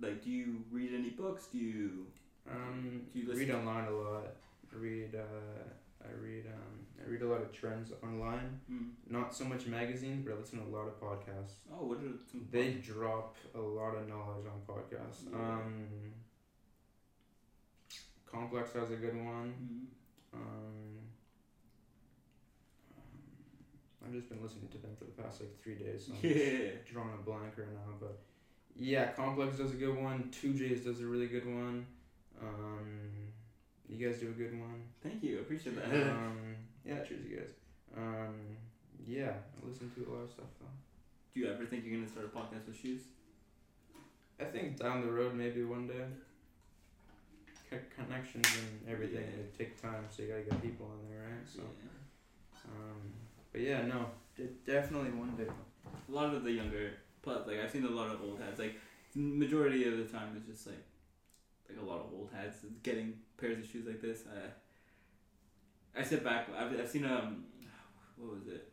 [0.00, 1.46] Like, do you read any books?
[1.50, 2.06] Do you?
[2.50, 4.26] Um, Do you listen read to- online a lot.
[4.72, 5.68] Read, uh,
[6.04, 8.60] I read, um, I read a lot of trends online.
[8.70, 8.90] Mm.
[9.10, 11.54] Not so much magazines, but I listen to a lot of podcasts.
[11.72, 12.46] Oh, what are some?
[12.50, 15.30] They drop a lot of knowledge on podcasts.
[15.30, 15.38] Yeah.
[15.38, 15.86] Um,
[18.30, 19.54] Complex has a good one.
[20.34, 20.38] Mm.
[20.38, 20.98] Um,
[24.04, 26.44] I've just been listening to them for the past like three days, so I'm just
[26.46, 26.70] Yeah.
[26.90, 27.94] drawing a blank right now.
[28.00, 28.18] But
[28.76, 30.30] yeah, Complex does a good one.
[30.30, 31.86] Two J's does a really good one.
[32.40, 33.10] Um,
[33.88, 34.82] you guys do a good one.
[35.02, 35.38] Thank you.
[35.38, 36.10] I appreciate that.
[36.10, 36.38] um,
[36.84, 37.50] yeah, cheers, you guys.
[37.96, 38.34] Um,
[39.06, 39.32] yeah,
[39.62, 40.66] I listen to a lot of stuff though.
[41.34, 43.02] do you ever think you're gonna start a podcast with shoes?
[44.40, 46.04] I think down the road, maybe one day.
[47.70, 49.42] Co- connections and everything Yeah.
[49.58, 51.46] they take time, so you gotta get people in there, right?
[51.46, 51.60] So,
[52.64, 53.00] um,
[53.52, 55.46] but yeah, no, de- definitely one day.
[56.08, 58.74] a lot of the younger plus like I've seen a lot of old heads like
[59.14, 60.82] majority of the time it's just like
[61.68, 64.24] like a lot of old heads getting pairs of shoes like this
[65.94, 67.44] I I sit back I've, I've seen um
[68.16, 68.72] what was it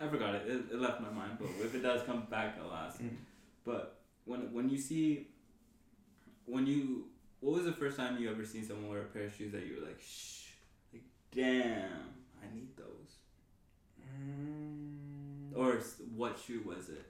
[0.00, 0.42] I forgot it.
[0.46, 3.16] it it left my mind but if it does come back I'll ask Mm.
[3.64, 5.28] but when when you see
[6.46, 7.06] when you
[7.40, 9.64] what was the first time you ever seen someone wear a pair of shoes that
[9.66, 10.50] you were like shh
[10.92, 12.08] like damn
[12.42, 13.16] I need those
[14.32, 17.06] Mm, or s- what shoe was it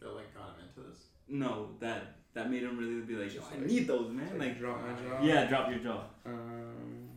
[0.00, 1.06] That like got him into this.
[1.28, 4.30] No, that that made him really be like, Just "Yo, I like- need those, man.
[4.38, 5.22] like, Like, drop my jaw.
[5.22, 6.04] yeah, drop your jaw.
[6.26, 7.08] Um,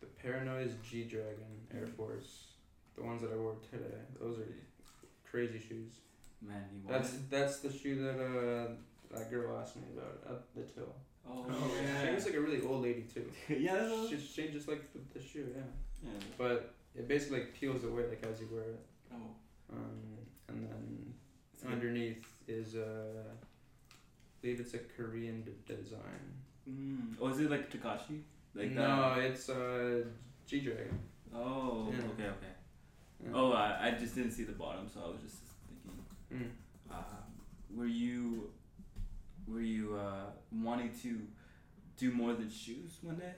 [0.00, 2.48] the Para-Noise G Dragon Air Force,
[2.94, 3.96] the ones that I wore today.
[4.20, 4.48] Those are
[5.28, 5.92] crazy shoes.
[6.42, 7.30] Man, you That's it?
[7.30, 8.68] that's the shoe that uh
[9.16, 10.94] that girl asked me about at the till.
[11.28, 11.70] Oh, Oh,
[12.04, 13.30] She was like a really old lady too.
[13.48, 13.74] yeah.
[13.74, 15.62] that's- She, she just like the, the shoe, yeah.
[16.04, 16.10] yeah.
[16.38, 18.80] But it basically like peels away like as you wear it.
[19.12, 19.30] Oh,
[19.72, 20.18] Um,
[20.48, 21.14] and then
[21.72, 26.22] underneath is uh, I believe it's a Korean d- design.
[26.68, 27.14] mm.
[27.20, 28.20] oh, is it like Takashi?
[28.54, 29.18] Like no, that?
[29.24, 30.02] it's uh,
[30.46, 30.98] G Dragon.
[31.34, 32.04] Oh, Yeah.
[32.06, 32.52] okay, okay.
[33.24, 33.30] Yeah.
[33.34, 35.36] Oh, I, I just didn't see the bottom, so I was just
[36.30, 36.52] thinking.
[36.88, 36.92] Mm.
[36.94, 38.50] Um, were you,
[39.48, 41.18] were you uh, wanting to
[41.96, 43.32] do more than shoes one day?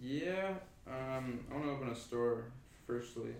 [0.00, 0.50] Yeah.
[0.86, 2.44] Um, I want to open a store.
[2.86, 3.30] Firstly,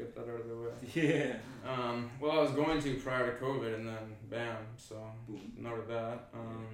[0.00, 0.70] get that out of the way.
[0.94, 1.36] Yeah.
[1.70, 4.56] Um, well, I was going to prior to COVID, and then bam.
[4.76, 4.96] So
[5.28, 5.52] Boom.
[5.58, 6.28] noted that.
[6.34, 6.66] Um,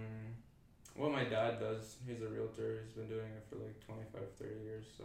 [0.95, 2.83] what my dad does, he's a realtor.
[2.85, 4.87] He's been doing it for like 25, 30 years.
[4.97, 5.05] So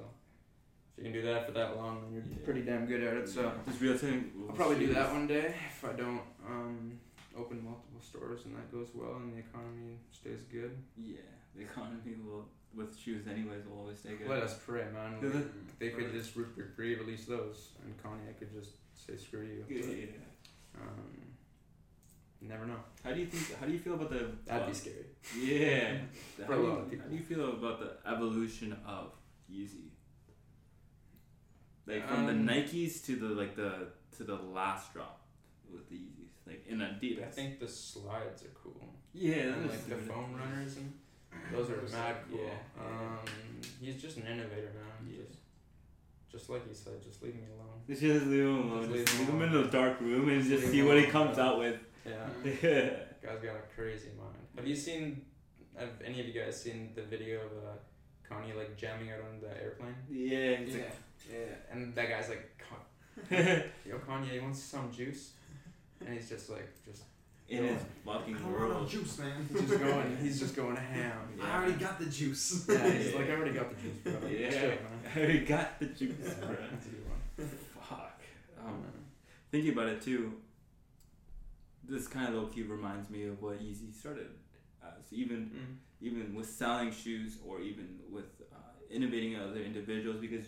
[0.97, 2.45] if you can do that for that long, then you're Yeah.
[2.45, 3.28] pretty damn good at it.
[3.28, 4.32] So Just real thing.
[4.49, 6.99] I'll probably do that one day if I don't um,
[7.36, 10.78] open multiple stores and that goes well and the economy stays good.
[10.97, 11.17] Yeah,
[11.55, 12.45] the economy will
[12.76, 14.28] with shoes anyways will always stay good.
[14.30, 15.17] Let us pray, man.
[15.34, 19.65] Like, they could just re- re- re-release those, and Kanye could just say screw you.
[19.69, 20.05] Yeah, But, yeah.
[20.82, 21.11] um,
[22.41, 22.78] you never know.
[23.03, 23.59] How do you think?
[23.59, 24.32] How do you feel about the?
[24.45, 25.05] That'd uh, be scary.
[25.38, 25.97] Yeah.
[26.45, 27.03] For how, a do lot you, of people.
[27.05, 29.11] how do you feel about the evolution of
[29.51, 29.89] Yeezy?
[31.88, 35.22] Like from the Um, Nikes to the like the to the last drop
[35.72, 37.28] with the Yeezys, like in Adidas.
[37.28, 38.93] I think the slides are cool.
[39.13, 40.93] yeah, and like the foam runners and
[41.51, 42.39] those are mad cool.
[42.43, 42.84] Yeah.
[42.84, 43.19] Um,
[43.79, 45.07] he's just an innovator, man.
[45.13, 45.23] Yeah.
[45.27, 45.39] Just,
[46.32, 47.82] just like he said, just leave me alone.
[47.88, 48.84] Just leave him alone.
[48.91, 50.97] Just Just leave leave him him in the dark room and Just just see what
[50.97, 51.45] he comes bro.
[51.45, 51.79] out with.
[52.05, 52.27] Yeah.
[52.45, 52.89] Yeah.
[53.23, 54.36] Guy's got a crazy mind.
[54.55, 55.21] Have you seen?
[55.77, 57.77] Have any of you guys seen the video of uh,
[58.29, 59.95] Kanye like jamming out on the airplane?
[60.09, 60.59] Yeah.
[60.65, 60.97] Yeah, like-
[61.32, 61.45] yeah.
[61.71, 63.29] And that guy's like, "Con-
[63.86, 65.34] "Yo, Kanye, you want some juice?"
[66.03, 67.03] And he's just like, just
[67.52, 68.89] in his fucking I don't want no world.
[68.89, 69.47] juice, man.
[69.52, 71.18] he's just going, he's just going to ham.
[71.41, 72.66] I already got the juice.
[72.70, 74.30] Yeah, he's like, I already got the juice, bro.
[74.30, 74.49] Yeah.
[74.49, 74.72] Chill.
[75.16, 76.56] I already got the juice, Yeah, bro.
[76.72, 77.49] that's a good one.
[77.89, 78.22] Fuck.
[78.66, 78.84] Um,
[79.52, 80.34] thinking about it too,
[81.88, 84.28] this kind of low key reminds me of what Yeezy started
[84.84, 85.12] as.
[85.12, 85.76] Even mm.
[85.99, 88.56] even with selling shoes or even with uh,
[88.89, 90.45] innovating other individuals because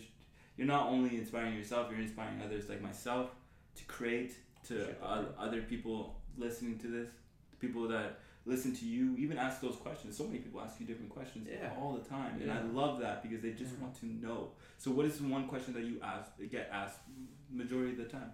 [0.56, 3.30] you're not only inspiring yourself, you're inspiring others like myself
[3.76, 4.34] to create
[4.68, 7.10] to Shit, o- other people listening to this,
[7.60, 10.16] people that listen to you, even ask those questions.
[10.16, 11.72] So many people ask you different questions Yeah.
[11.78, 13.82] all the time, and I love that because they just Yeah.
[13.82, 14.52] want to know.
[14.78, 17.00] So, what is one question that you ask get asked
[17.50, 18.32] majority of the time?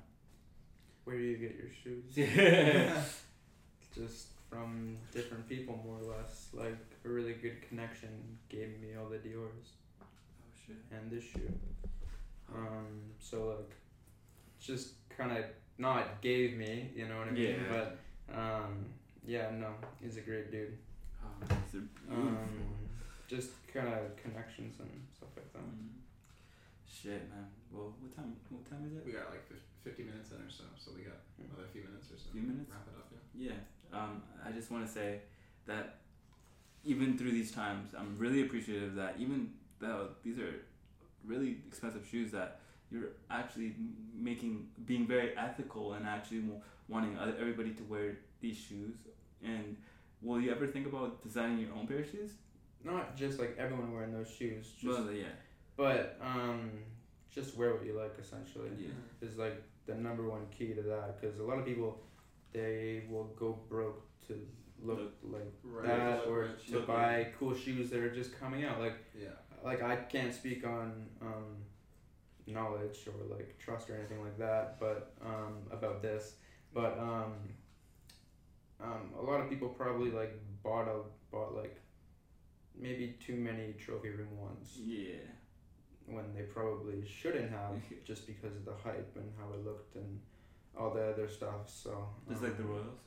[1.05, 2.16] Where do you get your shoes?
[2.16, 3.03] Yeah.
[3.94, 6.48] Just from different people, more or less.
[6.53, 9.72] Like a really good connection gave me all the Dior's
[10.03, 10.07] oh
[10.66, 10.76] shit.
[10.92, 11.53] and this shoe.
[12.55, 12.86] Um,
[13.20, 13.70] so like,
[14.61, 15.44] just kind of
[15.79, 17.45] not gave me, you know what I mean?
[17.45, 17.68] Yeah.
[17.68, 18.87] But um,
[19.27, 19.68] yeah, no,
[20.03, 20.77] he's a great dude.
[21.23, 21.89] Oh, these.
[22.11, 22.49] Um,
[23.29, 25.62] just kind of connections and stuff like that.
[25.62, 26.01] Mm.
[26.87, 27.47] Shit, man.
[27.73, 28.37] Well, what time?
[28.49, 29.07] What time is it?
[29.07, 29.47] We got like
[29.85, 32.31] 50 minutes in or so, so we got another few minutes or so.
[32.33, 32.71] Few minutes?
[32.71, 33.53] Wrap it up, yeah.
[33.53, 33.99] Yeah.
[33.99, 35.21] Um, I just want to say
[35.66, 36.01] that
[36.85, 40.55] even through these times, I'm really appreciative that even though these are
[41.25, 42.61] really expensive shoes, that
[42.91, 48.18] you're actually m- making, being very ethical and actually wa- wanting oth- everybody to wear
[48.41, 48.95] these shoes.
[49.45, 49.76] And
[50.22, 52.32] will you ever think about designing your own pair of shoes?
[52.84, 55.24] Not just like everyone wearing those shoes, just well, yeah.
[55.76, 56.70] but um,
[57.34, 58.70] just wear what you like essentially.
[58.78, 59.28] Yeah.
[59.28, 62.01] is like the number one key to that because a lot of people
[62.53, 64.34] they will go broke to
[64.82, 65.86] look, Look like Right.
[65.86, 66.66] that Look or rich.
[66.68, 69.28] to Look buy cool shoes that are just coming out like Yeah.
[69.62, 71.57] like I can't speak on um
[72.51, 76.34] knowledge or like trust or anything like that, but um, about this.
[76.72, 77.32] But um,
[78.82, 81.76] um, a lot of people probably like bought a bought like
[82.78, 85.16] maybe too many trophy room ones Yeah.
[86.07, 87.74] when they probably shouldn't have
[88.05, 90.20] just because of the hype and how it looked and
[90.78, 91.68] all the other stuff.
[91.68, 93.01] So Just like the um, Royals.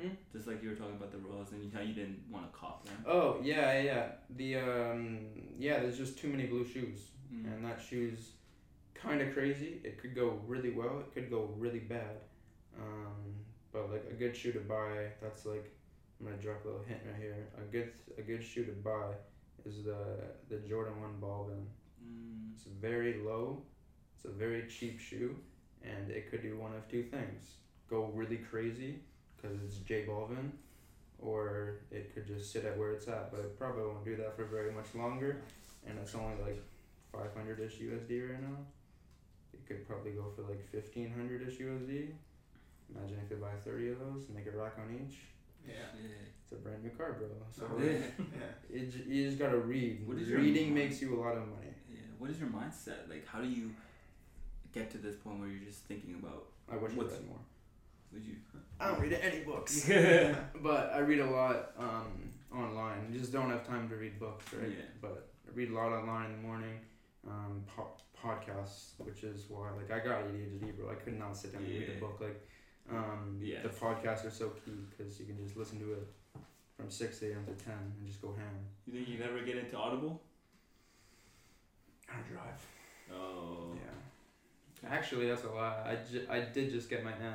[0.00, 0.08] Hmm?
[0.32, 2.84] Just like you were talking about the Royals and how you didn't want to cop
[2.84, 2.96] them.
[3.06, 4.06] Oh yeah, yeah, yeah.
[4.36, 5.18] The um,
[5.58, 7.44] yeah, there's just too many blue shoes, Mm.
[7.52, 8.30] and that shoe's
[9.02, 9.80] kind of crazy.
[9.84, 11.00] It could go really well.
[11.00, 12.20] It could go really bad.
[12.78, 13.34] Um,
[13.72, 15.70] but like a good shoe to buy, that's like
[16.20, 17.48] I'm gonna drop a little hint right here.
[17.58, 19.12] A good a good shoe to buy
[19.64, 20.06] is the
[20.48, 21.64] the Jordan One Balvin.
[22.04, 22.52] Mm.
[22.54, 23.62] It's very low.
[24.16, 25.36] It's a very cheap shoe,
[25.82, 27.54] and it could do one of two things:
[27.88, 29.00] go really crazy
[29.36, 30.50] because it's J Balvin,
[31.20, 33.30] or it could just sit at where it's at.
[33.30, 35.42] But it probably won't do that for very much longer,
[35.86, 36.62] and it's only like
[37.12, 38.56] 500 ish USD right now.
[39.68, 42.08] It could probably go for like 1500 ish USD.
[42.94, 45.16] Imagine if you buy 30 of those, and make a rack on each.
[45.66, 45.74] Yeah.
[46.00, 46.08] Yeah.
[46.42, 47.28] It's a brand new car, bro.
[47.50, 47.98] So Yeah.
[48.18, 48.76] yeah.
[48.80, 50.06] it, j- you just gotta read.
[50.08, 50.74] What is your Reading mind?
[50.88, 51.74] makes you a lot of money.
[51.90, 51.98] Yeah.
[52.18, 53.10] What is your mindset?
[53.10, 53.70] Like, how do you
[54.72, 57.38] get to this point where you're just thinking about I wish What's- I read more.
[58.14, 58.36] would you?
[58.80, 59.86] I don't read any books.
[60.62, 63.10] But I read a lot um, online.
[63.12, 64.68] You just don't have time to read books, right?
[64.70, 64.84] Yeah.
[65.02, 66.78] But I read a lot online in the morning.
[67.26, 70.90] Um, po- podcasts, which is why like I got ADHD, bro.
[70.90, 72.18] I could not sit down and read a book.
[72.20, 72.40] Like
[72.90, 76.06] um, the podcasts are so key because you can just listen to it
[76.76, 77.44] from six a.m.
[77.46, 78.54] to ten and just go ham.
[78.86, 80.20] You think you never get into Audible?
[82.08, 82.66] I drive.
[83.12, 83.72] Oh.
[83.74, 84.88] Yeah.
[84.90, 85.82] Actually, that's a lie.
[85.84, 87.34] I, ju- I did just get my N,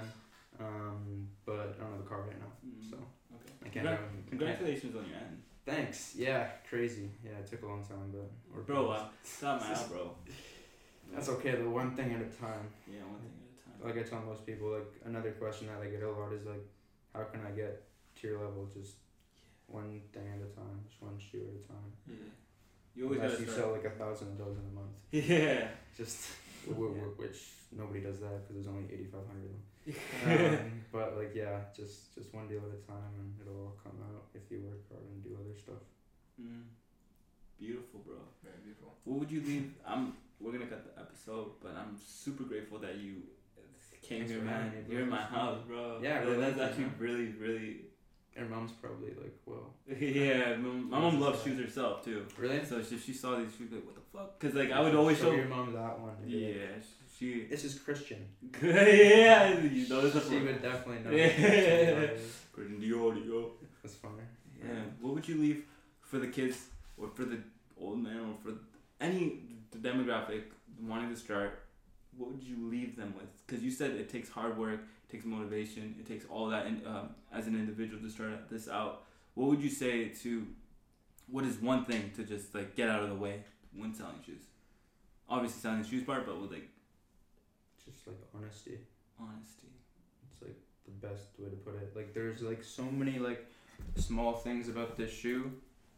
[0.60, 2.90] um, but I don't have a car right now, Mm.
[2.90, 2.98] so
[3.36, 3.52] Okay.
[3.66, 3.86] I can't.
[3.86, 5.42] Congra- have- Congratulations on your end.
[5.66, 6.16] Thanks.
[6.18, 7.10] Yeah, crazy.
[7.24, 10.16] Yeah, it took a long time, but we're Bro, uh, stop my out, bro.
[11.14, 11.52] That's okay.
[11.56, 12.68] The one thing at a time.
[12.88, 13.78] Yeah, one thing at a time.
[13.86, 16.66] Like I tell most people, like another question that I get a lot is like,
[17.14, 17.84] how can I get
[18.22, 18.68] to your level?
[18.74, 18.94] Just
[19.68, 21.90] one thing at a time, just one shoe at a time.
[22.08, 22.16] Yeah.
[22.96, 23.58] You always Unless you start.
[23.60, 25.68] sell like a thousand of those in a month, Yeah.
[25.98, 26.30] just
[26.70, 27.40] w- w- which
[27.76, 29.64] nobody does that because there's only eighty five hundred of them.
[30.24, 33.98] Um, but like yeah, just just one deal at a time, and it'll all come
[34.06, 35.82] out if you work hard and do other stuff.
[36.40, 36.64] Mm.
[37.60, 38.16] Beautiful, bro.
[38.44, 38.94] Very beautiful.
[39.04, 39.74] What would you leave?
[39.86, 40.14] I'm.
[40.40, 43.24] We're gonna cut the episode, but I'm super grateful that you
[44.02, 44.72] came here, man.
[44.90, 46.00] You're in my house, bro.
[46.02, 47.82] Yeah, bro, That's actually really, really.
[48.36, 49.68] Your mom's probably like, whoa,
[50.00, 52.26] Yeah, my mom loves shoes herself too.
[52.38, 52.66] really?
[52.66, 54.96] So if she saw these, she'd be like, "What the fuck?" Because like I would
[54.96, 55.32] always show.
[55.32, 56.16] your mom that one.
[56.20, 56.66] like, Yeah,
[57.16, 57.46] she.
[57.46, 58.26] This is Christian.
[58.64, 61.12] yeah, you know this is She would definitely know.
[61.16, 61.94] Yeah.
[62.08, 62.22] That's
[62.52, 63.52] Christian Dior, Dior.
[64.02, 64.24] funny.
[64.60, 64.82] Yeah.
[65.00, 65.66] What would you leave
[66.02, 66.58] for the kids
[66.98, 67.38] or for the
[67.80, 68.58] old man or for
[69.00, 69.42] any
[69.74, 70.44] d- demographic
[70.82, 71.60] wanting to start?
[72.18, 73.28] What would you leave them with?
[73.46, 76.82] Because you said it takes hard work, it takes motivation, it takes all that in,
[76.86, 79.04] um, as an individual to start this out.
[79.34, 80.46] What would you say to?
[81.28, 83.44] What is one thing to just like get out of the way
[83.76, 84.44] when selling shoes?
[85.28, 86.70] Obviously, selling the shoes part, but with like
[87.84, 88.78] Just like honesty.
[89.20, 89.70] honesty.
[90.32, 91.96] It's like the best way to put it.
[91.96, 93.46] Like there's like so many like
[93.96, 95.52] small things about this shoe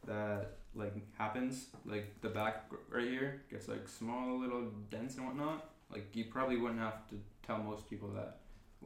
[0.08, 1.68] that like happens.
[1.86, 5.70] Like the back right here gets like small little dents and whatnot.
[5.92, 7.16] Like you probably wouldn't have to
[7.46, 8.38] tell most people that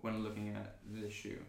[0.02, 1.40] when looking at this shoe.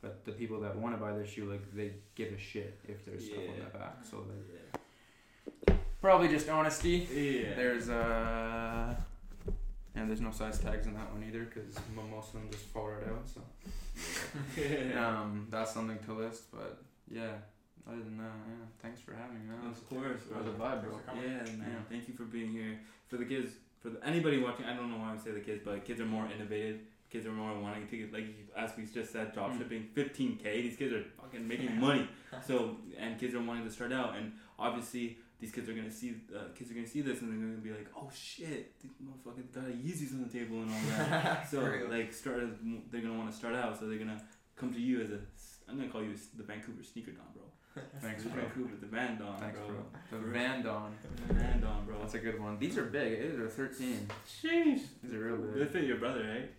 [0.00, 3.04] But the people that want to buy this shoe, like they give a shit if
[3.04, 3.64] there's stuff on Yeah.
[3.72, 3.96] the back.
[4.08, 5.74] So like Yeah.
[6.00, 7.06] probably just honesty.
[7.12, 7.54] Yeah.
[7.54, 8.94] There's uh,
[9.94, 11.74] and there's no size tags in that one either because
[12.10, 13.26] most of them just fall right out.
[13.28, 13.40] So
[14.98, 16.50] um, that's something to list.
[16.52, 17.32] But yeah,
[17.88, 18.66] other than that, yeah.
[18.82, 19.46] Thanks for having me.
[19.48, 19.70] Man.
[19.70, 20.66] Of course, That was a bro.
[20.66, 21.00] vibe, bro.
[21.14, 21.58] Yeah, man.
[21.60, 21.78] Yeah.
[21.88, 22.78] Thank you for being here.
[23.08, 25.62] For the kids, for the, anybody watching, I don't know why I say the kids,
[25.64, 26.80] but kids are more innovative.
[27.10, 29.58] Kids are more wanting to get, like, as we just said, drop Mm.
[29.58, 30.42] shipping, 15k.
[30.62, 32.06] These kids are fucking making money.
[32.46, 36.16] So, and kids are wanting to start out, and obviously, these kids are gonna see,
[36.36, 39.50] uh, kids are gonna see this, and they're gonna be like, oh shit, these motherfuckers
[39.54, 41.48] got Yeezys on the table and all that.
[41.50, 42.42] so, like, start,
[42.90, 44.20] they're gonna want to start out, so they're gonna
[44.56, 45.20] come to you as a,
[45.68, 47.44] I'm gonna call you the Vancouver sneaker don, bro.
[48.00, 48.42] Thanks, The bro.
[48.42, 49.66] Vancouver, the Van Don, Thanks, bro.
[49.68, 49.76] bro.
[50.10, 50.94] The For- Van Don.
[51.28, 51.98] Van Don, bro.
[52.00, 52.58] That's a good one.
[52.58, 53.20] These are big.
[53.30, 54.08] These are 13.
[54.26, 54.80] Sheesh.
[55.02, 55.54] These are real big.
[55.54, 56.50] They fit your brother, right?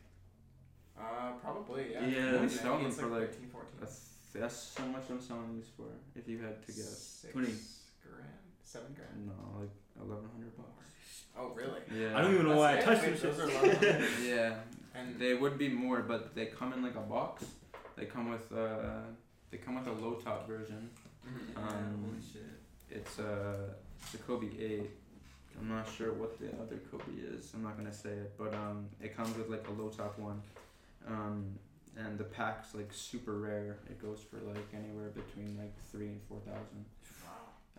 [0.98, 2.06] Uh, probably, yeah.
[2.06, 3.70] Yeah, Maybe we it's sell them for, like, 13, 14.
[3.80, 5.86] That's that's so much I'm selling these for.
[6.16, 7.20] If you had to guess.
[7.22, 7.48] Six 20.
[7.48, 7.60] grand?
[8.64, 9.26] Seven grand?
[9.28, 11.24] No, like 1100 bucks.
[11.38, 11.82] Oh, really?
[11.94, 12.18] Yeah.
[12.18, 13.22] I don't even know why I That's touched it.
[13.22, 13.32] them.
[13.32, 14.28] Wait, those are a lot of money.
[14.30, 14.56] Yeah.
[14.96, 17.44] And They would be more, but they come in like a box.
[17.96, 19.02] They come with uh,
[19.52, 20.90] they come with a low top version.
[21.28, 21.58] Mhm.
[21.58, 22.44] Um, Holy shit.
[22.90, 24.90] It's uh, it's a Kobe eight.
[25.60, 27.52] I'm not sure what the other Kobe is.
[27.54, 30.42] I'm not gonna say it, but um, it comes with like a low top one,
[31.08, 31.58] um,
[31.98, 33.78] and the pack's like super rare.
[33.90, 36.86] It goes for like anywhere between like three and four thousand,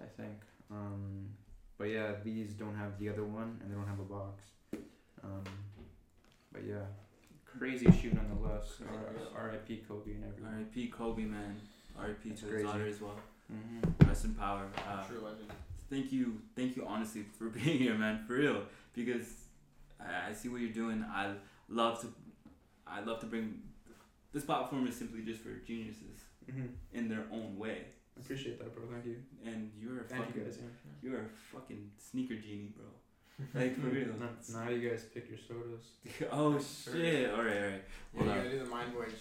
[0.00, 0.40] I think.
[0.70, 1.30] Um,
[1.78, 4.42] but yeah, these don't have the other one, and they don't have a box.
[5.24, 5.44] Um,
[6.52, 6.84] but yeah,
[7.58, 8.74] crazy shoe nonetheless.
[9.36, 9.82] R- R.I.P.
[9.88, 10.46] Kobe and everything.
[10.46, 10.86] R.I.P.
[10.88, 11.56] Kobe, man.
[11.98, 12.28] R.I.P.
[12.30, 13.16] That's to his daughter as well.
[13.52, 14.08] Mm-hmm.
[14.08, 14.66] Rest in power.
[14.88, 15.50] Uh, True legend.
[15.90, 18.62] thank you, thank you, honestly, for being here, man, for real.
[18.94, 19.26] Because
[20.00, 21.04] I, I see what you're doing.
[21.12, 21.32] I
[21.68, 22.06] love to,
[22.86, 23.60] I love to bring.
[24.32, 26.20] This platform is simply just for geniuses
[26.50, 26.66] Mm-hmm.
[26.98, 27.82] in their own way,
[28.16, 28.82] I appreciate that, bro.
[28.90, 29.16] Thank you.
[29.46, 30.58] and you're a Thank fucking, you guys.
[30.60, 31.10] Yeah.
[31.10, 32.86] you're a fucking sneaker genie, bro.
[33.54, 34.08] Like for real.
[34.18, 34.28] Now,
[34.64, 36.28] now you guys pick your sodas.
[36.32, 37.30] oh shit!
[37.30, 37.82] All right, all right.
[38.14, 39.14] Yeah, you gotta do the mind voyage.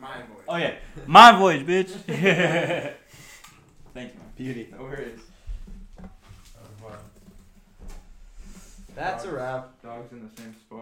[0.00, 0.44] Mind voyage.
[0.48, 0.74] Oh yeah,
[1.06, 1.90] my voice, bitch.
[3.94, 4.32] Thank you, man.
[4.36, 4.68] Beauty.
[4.72, 5.20] No worries.
[8.94, 9.82] That's a wrap.
[9.82, 10.78] Dogs in the same spot.